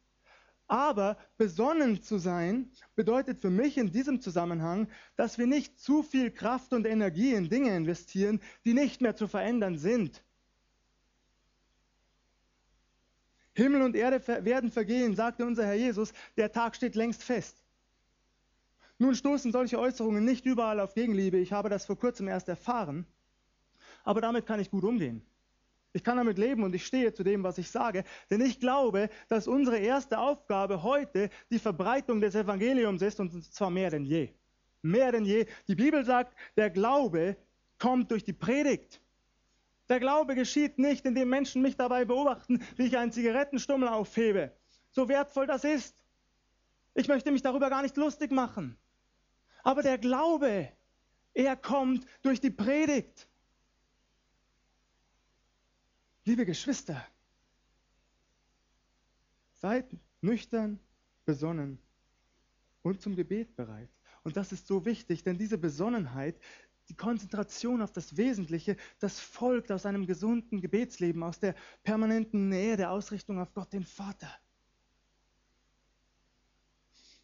Aber 0.67 1.17
besonnen 1.37 2.01
zu 2.01 2.17
sein 2.17 2.71
bedeutet 2.95 3.39
für 3.39 3.49
mich 3.49 3.77
in 3.77 3.91
diesem 3.91 4.19
Zusammenhang, 4.19 4.89
dass 5.15 5.37
wir 5.37 5.47
nicht 5.47 5.79
zu 5.79 6.03
viel 6.03 6.31
Kraft 6.31 6.73
und 6.73 6.85
Energie 6.85 7.33
in 7.33 7.49
Dinge 7.49 7.75
investieren, 7.75 8.41
die 8.65 8.73
nicht 8.73 8.99
mehr 8.99 9.15
zu 9.15 9.27
verändern 9.27 9.77
sind. 9.77 10.23
Himmel 13.53 13.81
und 13.81 13.95
Erde 13.95 14.45
werden 14.45 14.71
vergehen, 14.71 15.15
sagte 15.15 15.45
unser 15.45 15.65
Herr 15.65 15.73
Jesus, 15.73 16.13
der 16.35 16.51
Tag 16.51 16.75
steht 16.75 16.95
längst 16.95 17.23
fest. 17.23 17.63
Nun 18.99 19.15
stoßen 19.15 19.51
solche 19.51 19.79
Äußerungen 19.79 20.25
nicht 20.25 20.45
überall 20.45 20.79
auf 20.79 20.95
Gegenliebe. 20.95 21.37
Ich 21.37 21.51
habe 21.51 21.69
das 21.69 21.85
vor 21.85 21.97
kurzem 21.97 22.27
erst 22.27 22.49
erfahren. 22.49 23.05
Aber 24.03 24.21
damit 24.21 24.45
kann 24.45 24.59
ich 24.59 24.71
gut 24.71 24.83
umgehen. 24.83 25.21
Ich 25.93 26.03
kann 26.03 26.17
damit 26.17 26.37
leben 26.37 26.63
und 26.63 26.75
ich 26.75 26.85
stehe 26.85 27.13
zu 27.13 27.23
dem, 27.23 27.43
was 27.43 27.57
ich 27.57 27.71
sage, 27.71 28.03
denn 28.29 28.41
ich 28.41 28.59
glaube, 28.59 29.09
dass 29.29 29.47
unsere 29.47 29.77
erste 29.77 30.19
Aufgabe 30.19 30.83
heute 30.83 31.29
die 31.49 31.59
Verbreitung 31.59 32.21
des 32.21 32.35
Evangeliums 32.35 33.01
ist 33.01 33.19
und 33.19 33.43
zwar 33.51 33.69
mehr 33.69 33.89
denn 33.89 34.05
je. 34.05 34.29
Mehr 34.81 35.11
denn 35.11 35.25
je. 35.25 35.47
Die 35.67 35.75
Bibel 35.75 36.05
sagt, 36.05 36.35
der 36.55 36.69
Glaube 36.69 37.35
kommt 37.79 38.11
durch 38.11 38.23
die 38.23 38.33
Predigt. 38.33 39.01
Der 39.89 39.99
Glaube 39.99 40.35
geschieht 40.35 40.77
nicht, 40.77 41.05
indem 41.05 41.29
Menschen 41.29 41.61
mich 41.61 41.77
dabei 41.77 42.05
beobachten, 42.05 42.61
wie 42.75 42.87
ich 42.87 42.97
einen 42.97 43.11
Zigarettenstummel 43.11 43.87
aufhebe. 43.87 44.51
So 44.91 45.07
wertvoll 45.07 45.47
das 45.47 45.63
ist. 45.63 46.03
Ich 46.93 47.07
möchte 47.07 47.31
mich 47.31 47.41
darüber 47.41 47.69
gar 47.69 47.81
nicht 47.81 47.97
lustig 47.97 48.31
machen. 48.31 48.77
Aber 49.67 49.83
der 49.83 49.97
Glaube, 49.97 50.71
er 51.33 51.57
kommt 51.57 52.05
durch 52.21 52.39
die 52.39 52.51
Predigt. 52.51 53.27
Liebe 56.23 56.45
Geschwister, 56.45 57.05
seid 59.55 59.85
nüchtern, 60.21 60.79
besonnen 61.25 61.79
und 62.81 63.01
zum 63.01 63.17
Gebet 63.17 63.57
bereit. 63.57 63.89
Und 64.23 64.37
das 64.37 64.53
ist 64.53 64.67
so 64.67 64.85
wichtig, 64.85 65.23
denn 65.23 65.37
diese 65.37 65.57
Besonnenheit, 65.57 66.39
die 66.87 66.95
Konzentration 66.95 67.81
auf 67.81 67.91
das 67.91 68.15
Wesentliche, 68.15 68.77
das 68.99 69.19
folgt 69.19 69.69
aus 69.73 69.85
einem 69.85 70.07
gesunden 70.07 70.61
Gebetsleben, 70.61 71.23
aus 71.23 71.41
der 71.41 71.55
permanenten 71.83 72.47
Nähe 72.47 72.77
der 72.77 72.91
Ausrichtung 72.91 73.37
auf 73.37 73.53
Gott 73.53 73.73
den 73.73 73.83
Vater. 73.83 74.33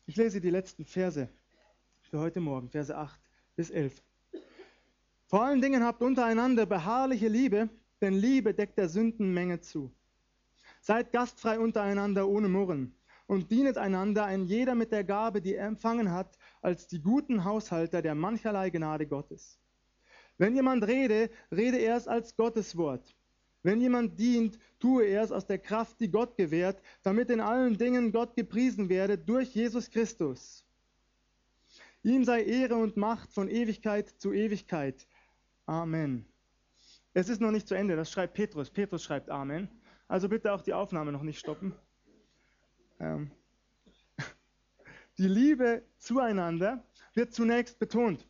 Ich 0.06 0.18
lese 0.18 0.42
die 0.42 0.50
letzten 0.50 0.84
Verse 0.84 1.30
für 2.14 2.20
heute 2.20 2.42
Morgen, 2.42 2.70
Verse 2.70 2.96
8 2.96 3.20
bis 3.56 3.72
11. 3.72 4.04
Vor 5.26 5.42
allen 5.42 5.62
Dingen 5.62 5.84
habt 5.84 6.04
untereinander 6.04 6.68
beharrliche 6.68 7.28
Liebe, 7.28 7.70
denn 8.02 8.14
Liebe 8.14 8.54
deckt 8.54 8.78
der 8.78 8.88
Sündenmenge 8.88 9.62
zu. 9.62 9.92
Seid 10.80 11.12
gastfrei 11.12 11.58
untereinander 11.58 12.28
ohne 12.28 12.50
Murren 12.50 12.94
und 13.26 13.50
dienet 13.50 13.80
einander, 13.80 14.26
ein 14.26 14.46
jeder 14.46 14.76
mit 14.76 14.92
der 14.92 15.04
Gabe, 15.04 15.42
die 15.42 15.56
er 15.56 15.66
empfangen 15.66 16.12
hat, 16.12 16.38
als 16.62 16.86
die 16.86 17.02
guten 17.02 17.46
Haushalter 17.46 18.04
der 18.04 18.14
mancherlei 18.14 18.70
Gnade 18.70 19.08
Gottes. 19.08 19.58
Wenn 20.38 20.54
jemand 20.54 20.86
rede, 20.86 21.32
rede 21.52 21.78
er 21.78 21.98
es 21.98 22.08
als 22.08 22.36
Gottes 22.36 22.78
Wort. 22.78 23.16
Wenn 23.64 23.82
jemand 23.82 24.20
dient, 24.20 24.60
tue 24.80 25.06
er 25.06 25.24
es 25.24 25.32
aus 25.32 25.48
der 25.48 25.58
Kraft, 25.58 26.00
die 26.00 26.12
Gott 26.12 26.38
gewährt, 26.38 26.80
damit 27.02 27.32
in 27.32 27.40
allen 27.40 27.76
Dingen 27.76 28.12
Gott 28.12 28.36
gepriesen 28.36 28.88
werde 28.88 29.18
durch 29.18 29.56
Jesus 29.56 29.90
Christus. 29.90 30.64
Ihm 32.04 32.26
sei 32.26 32.44
Ehre 32.44 32.76
und 32.76 32.98
Macht 32.98 33.32
von 33.34 33.48
Ewigkeit 33.50 34.10
zu 34.10 34.34
Ewigkeit. 34.34 35.08
Amen. 35.66 36.26
Es 37.14 37.30
ist 37.30 37.40
noch 37.40 37.52
nicht 37.52 37.68
zu 37.68 37.76
Ende, 37.76 37.96
das 37.96 38.12
schreibt 38.12 38.34
Petrus. 38.34 38.70
Petrus 38.70 39.04
schreibt 39.04 39.30
Amen. 39.30 39.70
Also 40.10 40.28
bitte 40.28 40.52
auch 40.52 40.62
die 40.62 40.74
Aufnahme 40.74 41.14
noch 41.14 41.24
nicht 41.24 41.40
stoppen. 41.40 41.74
Ähm. 43.00 43.32
Die 45.18 45.28
Liebe 45.28 45.84
zueinander 45.98 46.84
wird 47.14 47.34
zunächst 47.34 47.80
betont. 47.80 48.28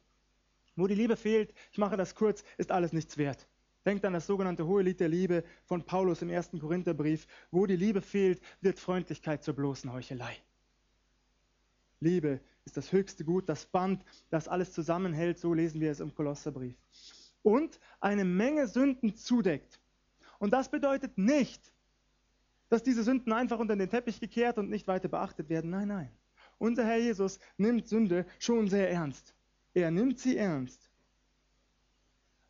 Wo 0.76 0.88
die 0.88 0.96
Liebe 0.96 1.16
fehlt, 1.16 1.54
ich 1.72 1.78
mache 1.78 1.98
das 1.98 2.16
kurz, 2.16 2.44
ist 2.58 2.72
alles 2.72 2.94
nichts 2.94 3.18
wert. 3.18 3.48
Denkt 3.86 4.06
an 4.06 4.14
das 4.14 4.26
sogenannte 4.26 4.66
hohe 4.66 4.82
Lied 4.82 5.00
der 5.00 5.10
Liebe 5.10 5.44
von 5.66 5.86
Paulus 5.86 6.22
im 6.22 6.30
ersten 6.30 6.60
Korintherbrief. 6.60 7.28
Wo 7.52 7.66
die 7.66 7.76
Liebe 7.76 8.02
fehlt, 8.02 8.42
wird 8.62 8.80
Freundlichkeit 8.80 9.44
zur 9.44 9.56
bloßen 9.56 9.92
Heuchelei. 9.92 10.36
Liebe 12.00 12.42
ist 12.66 12.78
das 12.78 12.92
höchste 12.92 13.26
Gut, 13.26 13.50
das 13.50 13.66
Band, 13.66 14.04
das 14.30 14.48
alles 14.48 14.72
zusammenhält, 14.72 15.40
so 15.40 15.54
lesen 15.54 15.82
wir 15.82 15.92
es 15.92 16.00
im 16.00 16.14
Kolosserbrief. 16.16 16.76
Und 17.42 17.80
eine 18.00 18.24
Menge 18.24 18.68
Sünden 18.68 19.16
zudeckt. 19.16 19.80
Und 20.40 20.52
das 20.52 20.70
bedeutet 20.70 21.18
nicht, 21.18 21.74
dass 22.70 22.84
diese 22.84 23.04
Sünden 23.04 23.34
einfach 23.34 23.60
unter 23.60 23.76
den 23.76 23.90
Teppich 23.90 24.20
gekehrt 24.20 24.58
und 24.58 24.70
nicht 24.70 24.88
weiter 24.88 25.10
beachtet 25.10 25.50
werden. 25.50 25.70
Nein, 25.70 25.90
nein. 25.90 26.10
Unser 26.58 26.86
Herr 26.86 26.98
Jesus 26.98 27.40
nimmt 27.58 27.88
Sünde 27.88 28.26
schon 28.40 28.70
sehr 28.70 28.90
ernst. 28.90 29.36
Er 29.74 29.92
nimmt 29.92 30.20
sie 30.20 30.38
ernst. 30.38 30.90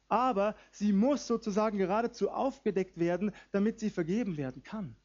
Aber 0.07 0.55
sie 0.71 0.93
muss 0.93 1.25
sozusagen 1.25 1.79
geradezu 1.79 2.29
aufgedeckt 2.29 2.99
werden, 2.99 3.31
damit 3.51 3.79
sie 3.79 3.89
vergeben 3.89 4.37
werden 4.37 4.61
kann. 4.61 4.95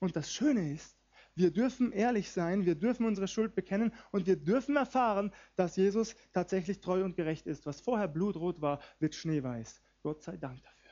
Und 0.00 0.16
das 0.16 0.32
Schöne 0.32 0.72
ist, 0.72 0.96
wir 1.36 1.50
dürfen 1.50 1.92
ehrlich 1.92 2.30
sein, 2.30 2.64
wir 2.64 2.74
dürfen 2.74 3.06
unsere 3.06 3.28
Schuld 3.28 3.54
bekennen 3.54 3.92
und 4.10 4.26
wir 4.26 4.36
dürfen 4.36 4.74
erfahren, 4.76 5.32
dass 5.54 5.76
Jesus 5.76 6.16
tatsächlich 6.32 6.80
treu 6.80 7.04
und 7.04 7.14
gerecht 7.14 7.46
ist. 7.46 7.66
Was 7.66 7.80
vorher 7.80 8.08
blutrot 8.08 8.60
war, 8.62 8.80
wird 8.98 9.14
schneeweiß. 9.14 9.82
Gott 10.02 10.22
sei 10.22 10.36
Dank 10.38 10.62
dafür. 10.62 10.90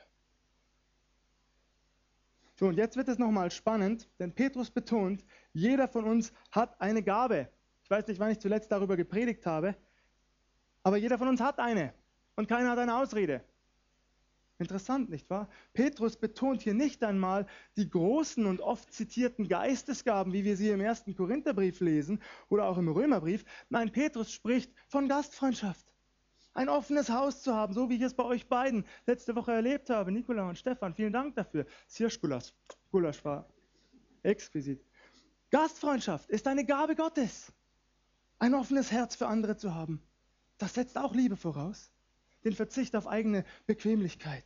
So, 2.57 2.67
und 2.67 2.77
jetzt 2.77 2.95
wird 2.95 3.09
es 3.09 3.17
nochmal 3.17 3.49
spannend, 3.51 4.07
denn 4.19 4.33
Petrus 4.33 4.69
betont, 4.69 5.25
jeder 5.51 5.87
von 5.87 6.05
uns 6.05 6.31
hat 6.51 6.79
eine 6.79 7.03
Gabe. 7.03 7.49
Ich 7.83 7.89
weiß 7.89 8.07
nicht, 8.07 8.19
wann 8.19 8.31
ich 8.31 8.39
zuletzt 8.39 8.71
darüber 8.71 8.95
gepredigt 8.95 9.45
habe, 9.45 9.75
aber 10.83 10.97
jeder 10.97 11.17
von 11.17 11.27
uns 11.27 11.41
hat 11.41 11.59
eine 11.59 11.93
und 12.35 12.47
keiner 12.47 12.69
hat 12.69 12.77
eine 12.77 12.95
Ausrede. 12.95 13.43
Interessant, 14.57 15.09
nicht 15.09 15.29
wahr? 15.29 15.49
Petrus 15.73 16.15
betont 16.15 16.61
hier 16.61 16.73
nicht 16.73 17.03
einmal 17.03 17.45
die 17.75 17.89
großen 17.89 18.45
und 18.45 18.61
oft 18.61 18.93
zitierten 18.93 19.49
Geistesgaben, 19.49 20.31
wie 20.31 20.45
wir 20.45 20.55
sie 20.55 20.69
im 20.69 20.79
ersten 20.79 21.13
Korintherbrief 21.13 21.81
lesen 21.81 22.21
oder 22.47 22.65
auch 22.65 22.77
im 22.77 22.87
Römerbrief. 22.87 23.43
Nein, 23.67 23.91
Petrus 23.91 24.31
spricht 24.31 24.71
von 24.87 25.09
Gastfreundschaft. 25.09 25.91
Ein 26.53 26.69
offenes 26.69 27.09
Haus 27.09 27.41
zu 27.41 27.53
haben, 27.53 27.73
so 27.73 27.89
wie 27.89 27.95
ich 27.95 28.01
es 28.01 28.13
bei 28.13 28.23
euch 28.23 28.47
beiden 28.47 28.85
letzte 29.05 29.35
Woche 29.35 29.51
erlebt 29.51 29.89
habe. 29.89 30.13
Nikola 30.13 30.47
und 30.47 30.57
Stefan, 30.57 30.93
vielen 30.93 31.11
Dank 31.11 31.35
dafür. 31.35 31.65
Sirschgulasch. 31.87 32.53
Gulasch 32.91 33.25
war 33.25 33.49
exquisit. 34.23 34.81
Gastfreundschaft 35.51 36.29
ist 36.29 36.47
eine 36.47 36.65
Gabe 36.65 36.95
Gottes. 36.95 37.51
Ein 38.39 38.53
offenes 38.53 38.89
Herz 38.89 39.15
für 39.15 39.27
andere 39.27 39.57
zu 39.57 39.75
haben. 39.75 40.01
Das 40.57 40.75
setzt 40.75 40.97
auch 40.97 41.13
Liebe 41.13 41.35
voraus 41.35 41.91
den 42.45 42.53
Verzicht 42.53 42.95
auf 42.95 43.07
eigene 43.07 43.43
Bequemlichkeit. 43.65 44.45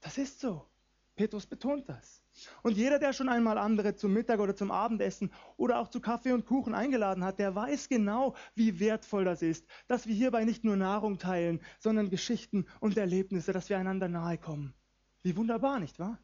Das 0.00 0.18
ist 0.18 0.40
so. 0.40 0.66
Petrus 1.14 1.46
betont 1.46 1.88
das. 1.88 2.22
Und 2.62 2.76
jeder, 2.76 2.98
der 2.98 3.12
schon 3.12 3.28
einmal 3.28 3.58
andere 3.58 3.94
zum 3.94 4.14
Mittag 4.14 4.40
oder 4.40 4.56
zum 4.56 4.70
Abendessen 4.70 5.30
oder 5.58 5.78
auch 5.78 5.88
zu 5.88 6.00
Kaffee 6.00 6.32
und 6.32 6.46
Kuchen 6.46 6.74
eingeladen 6.74 7.22
hat, 7.22 7.38
der 7.38 7.54
weiß 7.54 7.88
genau, 7.88 8.34
wie 8.54 8.80
wertvoll 8.80 9.24
das 9.24 9.42
ist, 9.42 9.66
dass 9.86 10.06
wir 10.06 10.14
hierbei 10.14 10.44
nicht 10.44 10.64
nur 10.64 10.76
Nahrung 10.76 11.18
teilen, 11.18 11.60
sondern 11.78 12.08
Geschichten 12.08 12.66
und 12.80 12.96
Erlebnisse, 12.96 13.52
dass 13.52 13.68
wir 13.68 13.78
einander 13.78 14.08
nahe 14.08 14.38
kommen. 14.38 14.74
Wie 15.22 15.36
wunderbar, 15.36 15.78
nicht 15.78 15.98
wahr? 15.98 16.18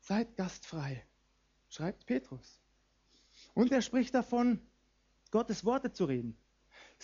Seid 0.00 0.36
gastfrei, 0.36 1.04
schreibt 1.68 2.06
Petrus. 2.06 2.60
Und 3.52 3.72
er 3.72 3.82
spricht 3.82 4.14
davon, 4.14 4.60
Gottes 5.30 5.64
Worte 5.64 5.92
zu 5.92 6.06
reden. 6.06 6.36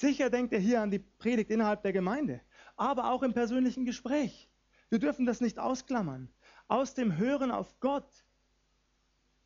Sicher 0.01 0.31
denkt 0.31 0.55
er 0.55 0.61
hier 0.61 0.81
an 0.81 0.91
die 0.91 0.99
Predigt 0.99 1.51
innerhalb 1.51 1.83
der 1.83 1.93
Gemeinde, 1.93 2.41
aber 2.75 3.13
auch 3.13 3.23
im 3.23 3.35
persönlichen 3.35 3.85
Gespräch. 3.85 4.49
Wir 4.89 4.99
dürfen 4.99 5.27
das 5.27 5.43
nicht 5.43 5.59
ausklammern. 5.59 6.33
Aus 6.69 6.95
dem 6.95 7.19
Hören 7.19 7.51
auf 7.51 7.79
Gott, 7.81 8.11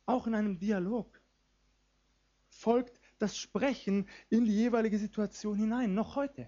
auch 0.05 0.27
in 0.27 0.33
einem 0.33 0.57
Dialog, 0.57 1.21
folgt 2.47 3.01
das 3.17 3.37
Sprechen 3.37 4.07
in 4.29 4.45
die 4.45 4.55
jeweilige 4.55 4.97
Situation 4.97 5.57
hinein, 5.57 5.93
noch 5.93 6.15
heute. 6.15 6.47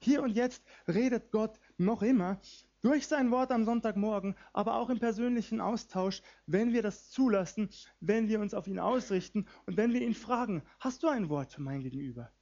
Hier 0.00 0.20
und 0.20 0.34
jetzt 0.34 0.64
redet 0.88 1.30
Gott 1.30 1.60
noch 1.78 2.02
immer 2.02 2.40
durch 2.80 3.06
sein 3.06 3.30
Wort 3.30 3.52
am 3.52 3.64
Sonntagmorgen, 3.64 4.34
aber 4.52 4.74
auch 4.74 4.90
im 4.90 4.98
persönlichen 4.98 5.60
Austausch, 5.60 6.22
wenn 6.46 6.72
wir 6.72 6.82
das 6.82 7.08
zulassen, 7.10 7.70
wenn 8.00 8.26
wir 8.26 8.40
uns 8.40 8.52
auf 8.52 8.66
ihn 8.66 8.80
ausrichten 8.80 9.46
und 9.66 9.76
wenn 9.76 9.92
wir 9.92 10.00
ihn 10.00 10.14
fragen, 10.14 10.64
hast 10.80 11.04
du 11.04 11.06
ein 11.06 11.28
Wort 11.28 11.52
für 11.52 11.62
mein 11.62 11.84
Gegenüber? 11.84 12.32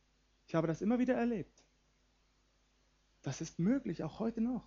Ich 0.51 0.55
habe 0.57 0.67
das 0.67 0.83
immer 0.83 0.99
wieder 0.99 1.15
erlebt. 1.15 1.63
Das 3.23 3.41
ist 3.41 3.61
möglich, 3.61 4.03
auch 4.03 4.19
heute 4.19 4.41
noch. 4.41 4.67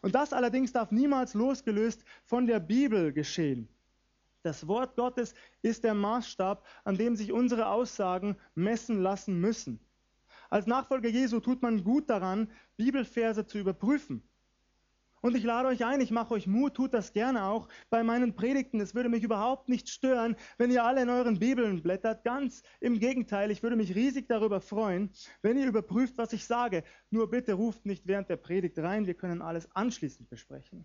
Und 0.00 0.14
das 0.14 0.32
allerdings 0.32 0.70
darf 0.70 0.92
niemals 0.92 1.34
losgelöst 1.34 2.04
von 2.24 2.46
der 2.46 2.60
Bibel 2.60 3.12
geschehen. 3.12 3.68
Das 4.42 4.68
Wort 4.68 4.94
Gottes 4.94 5.34
ist 5.60 5.82
der 5.82 5.94
Maßstab, 5.94 6.64
an 6.84 6.96
dem 6.96 7.16
sich 7.16 7.32
unsere 7.32 7.66
Aussagen 7.66 8.36
messen 8.54 9.02
lassen 9.02 9.40
müssen. 9.40 9.80
Als 10.50 10.68
Nachfolger 10.68 11.08
Jesu 11.08 11.40
tut 11.40 11.62
man 11.62 11.82
gut 11.82 12.08
daran, 12.08 12.48
Bibelverse 12.76 13.44
zu 13.44 13.58
überprüfen. 13.58 14.22
Und 15.22 15.36
ich 15.36 15.44
lade 15.44 15.68
euch 15.68 15.84
ein, 15.84 16.00
ich 16.00 16.10
mache 16.10 16.34
euch 16.34 16.46
Mut, 16.46 16.74
tut 16.74 16.94
das 16.94 17.12
gerne 17.12 17.44
auch 17.44 17.68
bei 17.90 18.02
meinen 18.02 18.34
Predigten. 18.34 18.80
Es 18.80 18.94
würde 18.94 19.08
mich 19.08 19.22
überhaupt 19.22 19.68
nicht 19.68 19.88
stören, 19.88 20.36
wenn 20.58 20.70
ihr 20.70 20.84
alle 20.84 21.02
in 21.02 21.08
euren 21.08 21.38
Bibeln 21.38 21.82
blättert. 21.82 22.22
Ganz 22.22 22.62
im 22.80 22.98
Gegenteil, 22.98 23.50
ich 23.50 23.62
würde 23.62 23.76
mich 23.76 23.94
riesig 23.94 24.28
darüber 24.28 24.60
freuen, 24.60 25.10
wenn 25.42 25.56
ihr 25.56 25.66
überprüft, 25.66 26.18
was 26.18 26.32
ich 26.32 26.44
sage. 26.44 26.84
Nur 27.10 27.30
bitte 27.30 27.54
ruft 27.54 27.86
nicht 27.86 28.06
während 28.06 28.28
der 28.28 28.36
Predigt 28.36 28.78
rein, 28.78 29.06
wir 29.06 29.14
können 29.14 29.42
alles 29.42 29.70
anschließend 29.74 30.28
besprechen. 30.28 30.84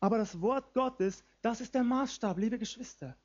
Aber 0.00 0.18
das 0.18 0.40
Wort 0.40 0.74
Gottes, 0.74 1.24
das 1.42 1.60
ist 1.60 1.74
der 1.74 1.82
Maßstab, 1.82 2.38
liebe 2.38 2.58
Geschwister. 2.58 3.16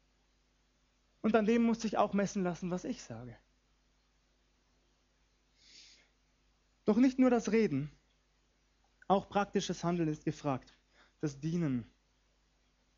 Und 1.21 1.35
an 1.35 1.45
dem 1.45 1.63
muss 1.63 1.81
sich 1.81 1.97
auch 1.97 2.13
messen 2.13 2.43
lassen, 2.43 2.71
was 2.71 2.83
ich 2.83 3.03
sage. 3.03 3.35
Doch 6.85 6.97
nicht 6.97 7.19
nur 7.19 7.29
das 7.29 7.51
Reden, 7.51 7.91
auch 9.09 9.27
praktisches 9.27 9.83
Handeln 9.83 10.07
ist 10.07 10.23
gefragt. 10.23 10.77
Das 11.19 11.39
Dienen. 11.39 11.83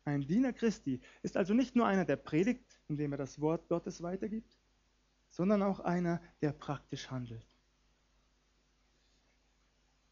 Ein 0.04 0.26
Diener 0.26 0.52
Christi 0.52 1.00
ist 1.22 1.36
also 1.36 1.54
nicht 1.54 1.74
nur 1.74 1.86
einer, 1.86 2.04
der 2.04 2.16
predigt, 2.16 2.80
indem 2.88 3.12
er 3.12 3.18
das 3.18 3.40
Wort 3.40 3.68
Gottes 3.68 4.02
weitergibt, 4.02 4.56
sondern 5.30 5.62
auch 5.62 5.80
einer, 5.80 6.20
der 6.42 6.52
praktisch 6.52 7.10
handelt. 7.10 7.46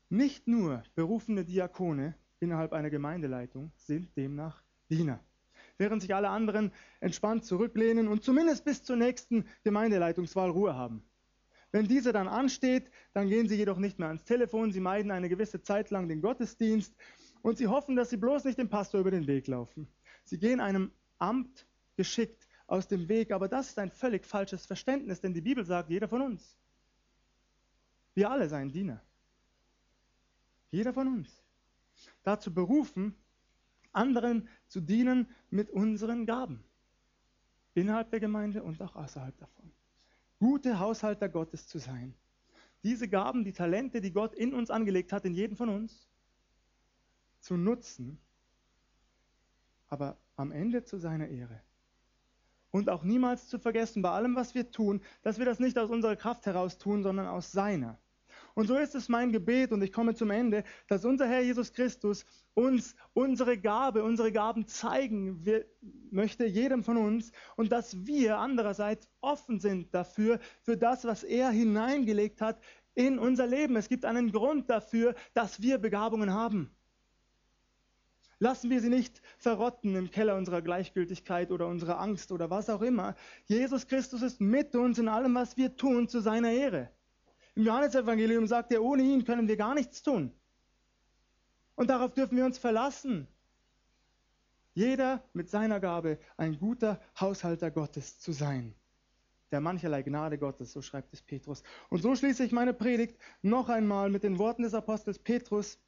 Nicht 0.09 0.49
nur 0.49 0.83
berufene 0.95 1.45
Diakone 1.45 2.15
innerhalb 2.41 2.73
einer 2.73 2.91
Gemeindeleitung 2.91 3.71
sind 3.77 4.17
demnach 4.17 4.63
Diener. 4.89 5.23
Während 5.77 6.03
sich 6.03 6.15
alle 6.15 6.31
anderen 6.31 6.73
entspannt 7.01 7.45
zurücklehnen 7.45 8.09
und 8.09 8.25
zumindest 8.25 8.65
bis 8.65 8.83
zur 8.83 8.97
nächsten 8.97 9.47
Gemeindeleitungswahl 9.65 10.51
Ruhe 10.51 10.75
haben. 10.75 11.05
Wenn 11.73 11.87
diese 11.87 12.13
dann 12.13 12.27
ansteht, 12.27 12.91
dann 13.13 13.29
gehen 13.29 13.49
sie 13.49 13.57
jedoch 13.57 13.79
nicht 13.79 13.99
mehr 13.99 14.09
ans 14.09 14.25
Telefon, 14.25 14.73
sie 14.73 14.81
meiden 14.81 15.11
eine 15.11 15.29
gewisse 15.29 15.63
Zeit 15.63 15.91
lang 15.91 16.09
den 16.09 16.21
Gottesdienst 16.21 16.95
und 17.43 17.59
sie 17.59 17.69
hoffen, 17.69 17.95
dass 17.97 18.11
sie 18.11 18.17
bloß 18.17 18.45
nicht 18.45 18.59
dem 18.59 18.69
Pastor 18.69 19.01
über 19.01 19.11
den 19.11 19.27
Weg 19.27 19.47
laufen. 19.47 19.87
Sie 20.25 20.39
gehen 20.39 20.61
einem 20.61 20.91
Amt 21.19 21.67
geschickt 21.97 22.49
aus 22.67 22.89
dem 22.89 23.09
Weg, 23.09 23.31
aber 23.31 23.49
das 23.49 23.69
ist 23.69 23.79
ein 23.79 23.91
völlig 23.91 24.27
falsches 24.27 24.67
Verständnis, 24.67 25.21
denn 25.21 25.33
die 25.33 25.41
Bibel 25.41 25.65
sagt, 25.65 25.91
jeder 25.91 26.09
von 26.09 26.23
uns, 26.23 26.57
wir 28.15 28.31
alle 28.31 28.49
seien 28.49 28.71
Diener. 28.71 29.01
Jeder 30.71 30.93
von 30.93 31.07
uns. 31.07 31.43
Dazu 32.23 32.53
berufen, 32.53 33.15
anderen 33.93 34.49
zu 34.69 34.81
dienen 34.81 35.29
mit 35.51 35.71
unseren 35.71 36.27
Gaben. 36.27 36.65
Innerhalb 37.75 38.11
der 38.11 38.21
Gemeinde 38.21 38.63
und 38.63 38.81
auch 38.83 38.97
außerhalb 38.97 39.37
davon 39.39 39.73
gute 40.41 40.81
Haushalter 40.81 41.29
Gottes 41.29 41.69
zu 41.69 41.79
sein. 41.79 42.15
Diese 42.83 43.09
Gaben, 43.09 43.45
die 43.45 43.53
Talente, 43.53 44.01
die 44.01 44.13
Gott 44.13 44.35
in 44.35 44.55
uns 44.55 44.71
angelegt 44.71 45.13
hat, 45.13 45.25
in 45.25 45.35
jeden 45.35 45.55
von 45.55 45.69
uns, 45.69 46.09
zu 47.41 47.57
nutzen, 47.57 48.19
aber 49.89 50.17
am 50.37 50.51
Ende 50.51 50.83
zu 50.83 50.99
seiner 50.99 51.29
Ehre. 51.29 51.61
Und 52.71 52.89
auch 52.89 53.03
niemals 53.03 53.49
zu 53.49 53.59
vergessen, 53.59 54.01
bei 54.01 54.11
allem, 54.11 54.35
was 54.35 54.55
wir 54.55 54.71
tun, 54.71 55.03
dass 55.23 55.39
wir 55.39 55.45
das 55.45 55.59
nicht 55.59 55.79
aus 55.79 55.91
unserer 55.91 56.17
Kraft 56.17 56.47
heraus 56.47 56.79
tun, 56.79 57.03
sondern 57.03 57.27
aus 57.27 57.53
seiner. 57.53 57.99
Und 58.55 58.67
so 58.67 58.77
ist 58.77 58.95
es 58.95 59.09
mein 59.09 59.33
Gebet, 59.33 59.73
und 59.73 59.83
ich 59.83 59.93
komme 59.93 60.15
zum 60.15 60.31
Ende, 60.31 60.65
dass 60.89 61.05
unser 61.05 61.29
Herr 61.29 61.41
Jesus 61.41 61.73
Christus 61.73 62.25
uns 62.55 62.95
unsere 63.13 63.59
Gabe, 63.59 64.03
unsere 64.03 64.33
Gaben 64.33 64.67
zeigen 64.67 65.45
möchte, 66.11 66.47
jedem 66.47 66.83
von 66.83 66.97
uns, 66.97 67.33
und 67.57 67.73
dass 67.73 68.07
wir 68.07 68.39
andererseits 68.39 69.09
offen 69.21 69.61
sind 69.61 69.95
dafür, 69.95 70.41
für 70.63 70.77
das, 70.77 71.05
was 71.05 71.23
er 71.23 71.51
hineingelegt 71.51 72.41
hat 72.41 72.61
in 72.95 73.19
unser 73.19 73.47
Leben. 73.47 73.77
Es 73.77 73.89
gibt 73.89 74.05
einen 74.05 74.33
Grund 74.33 74.69
dafür, 74.69 75.15
dass 75.35 75.63
wir 75.63 75.79
Begabungen 75.79 76.33
haben. 76.33 76.71
Lassen 78.43 78.71
wir 78.71 78.81
sie 78.81 78.89
nicht 78.89 79.21
verrotten 79.37 79.95
im 79.95 80.11
Keller 80.11 80.35
unserer 80.37 80.63
Gleichgültigkeit 80.63 81.51
oder 81.51 81.67
unserer 81.67 82.01
Angst 82.01 82.33
oder 82.33 82.49
was 82.49 82.71
auch 82.71 82.81
immer. 82.81 83.15
Jesus 83.45 83.87
Christus 83.87 84.23
ist 84.23 84.41
mit 84.41 84.75
uns 84.75 84.99
in 84.99 85.09
allem, 85.09 85.35
was 85.35 85.59
wir 85.59 85.77
tun, 85.77 86.09
zu 86.09 86.21
seiner 86.21 86.51
Ehre. 86.51 86.91
Im 87.55 87.65
Johannesevangelium 87.65 88.47
sagt 88.47 88.73
er, 88.73 88.83
ohne 88.83 89.03
ihn 89.03 89.25
können 89.25 89.49
wir 89.49 89.57
gar 89.57 89.75
nichts 89.75 90.03
tun. 90.03 90.33
Und 91.75 91.89
darauf 91.91 92.13
dürfen 92.13 92.37
wir 92.37 92.45
uns 92.45 92.59
verlassen. 92.59 93.27
Jeder 94.75 95.23
mit 95.33 95.49
seiner 95.49 95.81
Gabe 95.81 96.19
ein 96.37 96.59
guter 96.59 97.01
Haushalter 97.19 97.71
Gottes 97.71 98.19
zu 98.21 98.33
sein. 98.33 98.75
Der 99.51 99.61
mancherlei 99.61 100.03
Gnade 100.03 100.39
Gottes, 100.39 100.73
so 100.73 100.81
schreibt 100.81 101.13
es 101.13 101.23
Petrus. 101.23 101.63
Und 101.89 102.03
so 102.03 102.15
schließe 102.15 102.45
ich 102.45 102.53
meine 102.53 102.73
Predigt 102.73 103.19
noch 103.43 103.69
einmal 103.69 104.09
mit 104.11 104.23
den 104.23 104.39
Worten 104.39 104.63
des 104.63 104.75
Apostels 104.75 105.19
Petrus 105.19 105.79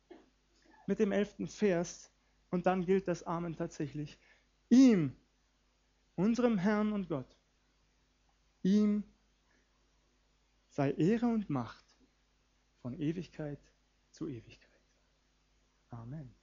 mit 0.86 0.98
dem 0.98 1.12
elften 1.12 1.46
Vers. 1.46 2.10
Und 2.50 2.66
dann 2.66 2.84
gilt 2.84 3.06
das 3.06 3.22
Amen 3.22 3.56
tatsächlich. 3.56 4.18
Ihm, 4.68 5.16
unserem 6.16 6.58
Herrn 6.58 6.92
und 6.92 7.08
Gott, 7.08 7.36
ihm 8.62 9.04
sei 10.72 10.92
Ehre 10.92 11.26
und 11.26 11.50
Macht 11.50 11.84
von 12.80 12.94
Ewigkeit 12.94 13.60
zu 14.10 14.26
Ewigkeit. 14.26 14.70
Amen. 15.90 16.34